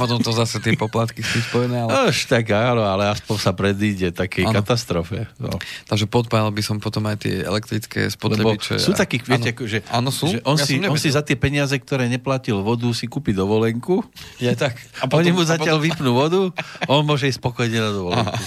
[0.00, 1.84] Potom to zase tie poplatky sú spojené.
[1.84, 2.08] Ale...
[2.08, 4.56] Až tak áno, ale aspoň sa predíde takej áno.
[4.56, 5.28] katastrofe.
[5.36, 5.52] No.
[5.86, 8.80] Takže podpájal by som potom aj tie elektrické spotrebiče.
[8.80, 9.68] Lebo sú takých, viete, áno.
[9.68, 10.32] že, áno, sú?
[10.32, 14.00] že on, ja si, on si za tie peniaze, ktoré neplatil vodu, si kúpi dovolenku.
[14.40, 14.80] Je tak.
[14.98, 15.86] A potom, Oni mu zatiaľ potom...
[15.86, 16.40] vypnú vodu,
[16.88, 18.42] on môže ísť spokojne na dovolenku.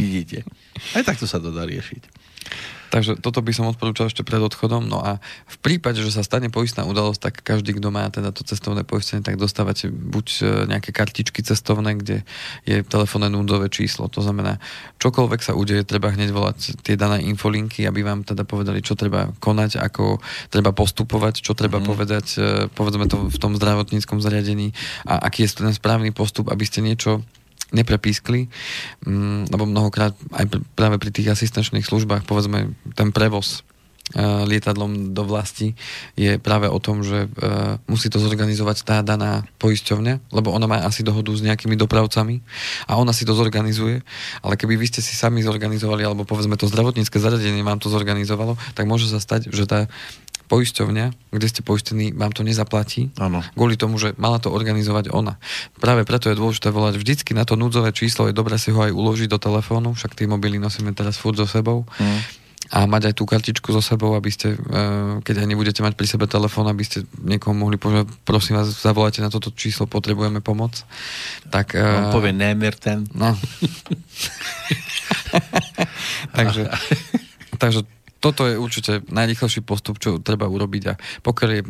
[0.00, 0.42] Vidíte.
[0.96, 2.02] Aj takto sa to dá riešiť.
[2.92, 4.84] Takže toto by som odporúčal ešte pred odchodom.
[4.84, 5.16] No a
[5.48, 9.24] v prípade, že sa stane poistná udalosť, tak každý, kto má teda to cestovné poistenie,
[9.24, 12.20] tak dostávate buď e, nejaké kartičky cestovné, kde
[12.68, 14.12] je telefónne núdzové číslo.
[14.12, 14.60] To znamená,
[15.00, 19.32] čokoľvek sa udeje, treba hneď volať tie dané infolinky, aby vám teda povedali, čo treba
[19.40, 20.20] konať, ako
[20.52, 21.86] treba postupovať, čo treba mm.
[21.88, 24.76] povedať, e, povedzme to v tom zdravotníckom zariadení
[25.08, 27.24] a aký je ten správny postup, aby ste niečo
[27.72, 28.46] neprepískli,
[29.04, 33.64] mm, lebo mnohokrát aj práve pri tých asistenčných službách, povedzme, ten prevoz
[34.20, 35.72] lietadlom do vlasti
[36.18, 40.84] je práve o tom, že uh, musí to zorganizovať tá daná poisťovňa, lebo ona má
[40.84, 42.44] asi dohodu s nejakými dopravcami
[42.90, 44.04] a ona si to zorganizuje,
[44.44, 48.60] ale keby vy ste si sami zorganizovali, alebo povedzme to zdravotnícke zariadenie vám to zorganizovalo,
[48.76, 49.88] tak môže sa stať, že tá
[50.52, 53.08] poisťovňa, kde ste poistení, vám to nezaplatí.
[53.16, 53.40] Ano.
[53.56, 55.40] Kvôli tomu, že mala to organizovať ona.
[55.80, 58.92] Práve preto je dôležité volať vždycky na to núdzové číslo, je dobré si ho aj
[58.92, 61.88] uložiť do telefónu, však tie mobily nosíme teraz furt so sebou.
[61.96, 62.41] Mm.
[62.72, 66.08] A mať aj tú kartičku so sebou, aby ste, eh, keď aj nebudete mať pri
[66.08, 70.80] sebe telefón, aby ste niekomu mohli povedať, prosím vás, zavolajte na toto číslo, potrebujeme pomoc.
[71.52, 73.04] Tak, On uh, povie nemer ten.
[73.12, 73.36] No.
[76.36, 76.72] takže,
[77.62, 77.84] takže
[78.22, 80.94] toto je určite najrychlejší postup, čo treba urobiť a
[81.26, 81.68] pokiaľ je e,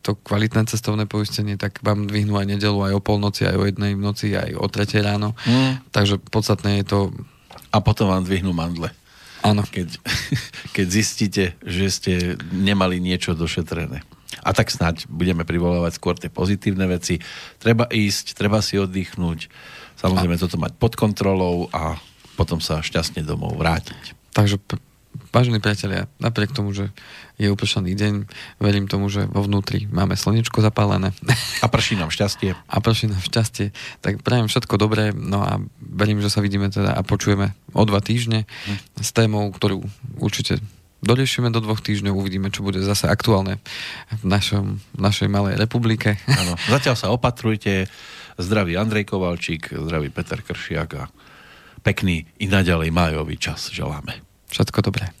[0.00, 3.92] to kvalitné cestovné poistenie, tak vám dvihnú aj nedelu, aj o polnoci, aj o jednej
[3.92, 5.36] v noci, aj o tretej ráno.
[5.44, 5.84] Mm.
[5.92, 6.98] Takže podstatné je to...
[7.76, 8.88] A potom vám dvihnú mandle.
[9.40, 9.64] Áno.
[9.64, 10.00] Keď,
[10.76, 12.12] keď zistíte, že ste
[12.52, 14.04] nemali niečo došetrené.
[14.40, 17.20] A tak snáď budeme privolávať skôr tie pozitívne veci.
[17.60, 19.52] Treba ísť, treba si oddychnúť,
[20.00, 20.40] samozrejme a...
[20.40, 22.00] toto mať pod kontrolou a
[22.40, 24.16] potom sa šťastne domov vrátiť.
[24.32, 24.56] Takže
[25.30, 26.90] vážení priatelia, napriek tomu, že
[27.40, 28.14] je upršaný deň,
[28.60, 31.14] verím tomu, že vo vnútri máme slnečko zapálené.
[31.64, 32.52] A prší nám šťastie.
[32.52, 33.72] A prší nám šťastie.
[34.04, 38.02] Tak prajem všetko dobré, no a verím, že sa vidíme teda a počujeme o dva
[38.04, 38.76] týždne hm.
[39.00, 39.80] s témou, ktorú
[40.20, 40.60] určite
[41.00, 43.58] doriešime do dvoch týždňov, uvidíme, čo bude zase aktuálne
[44.20, 46.20] v našom, našej malej republike.
[46.28, 47.88] Áno, zatiaľ sa opatrujte.
[48.40, 51.04] Zdraví Andrej Kovalčík, zdraví Peter Kršiak a
[51.84, 54.20] pekný i naďalej májový čas želáme.
[54.48, 55.19] Všetko dobré.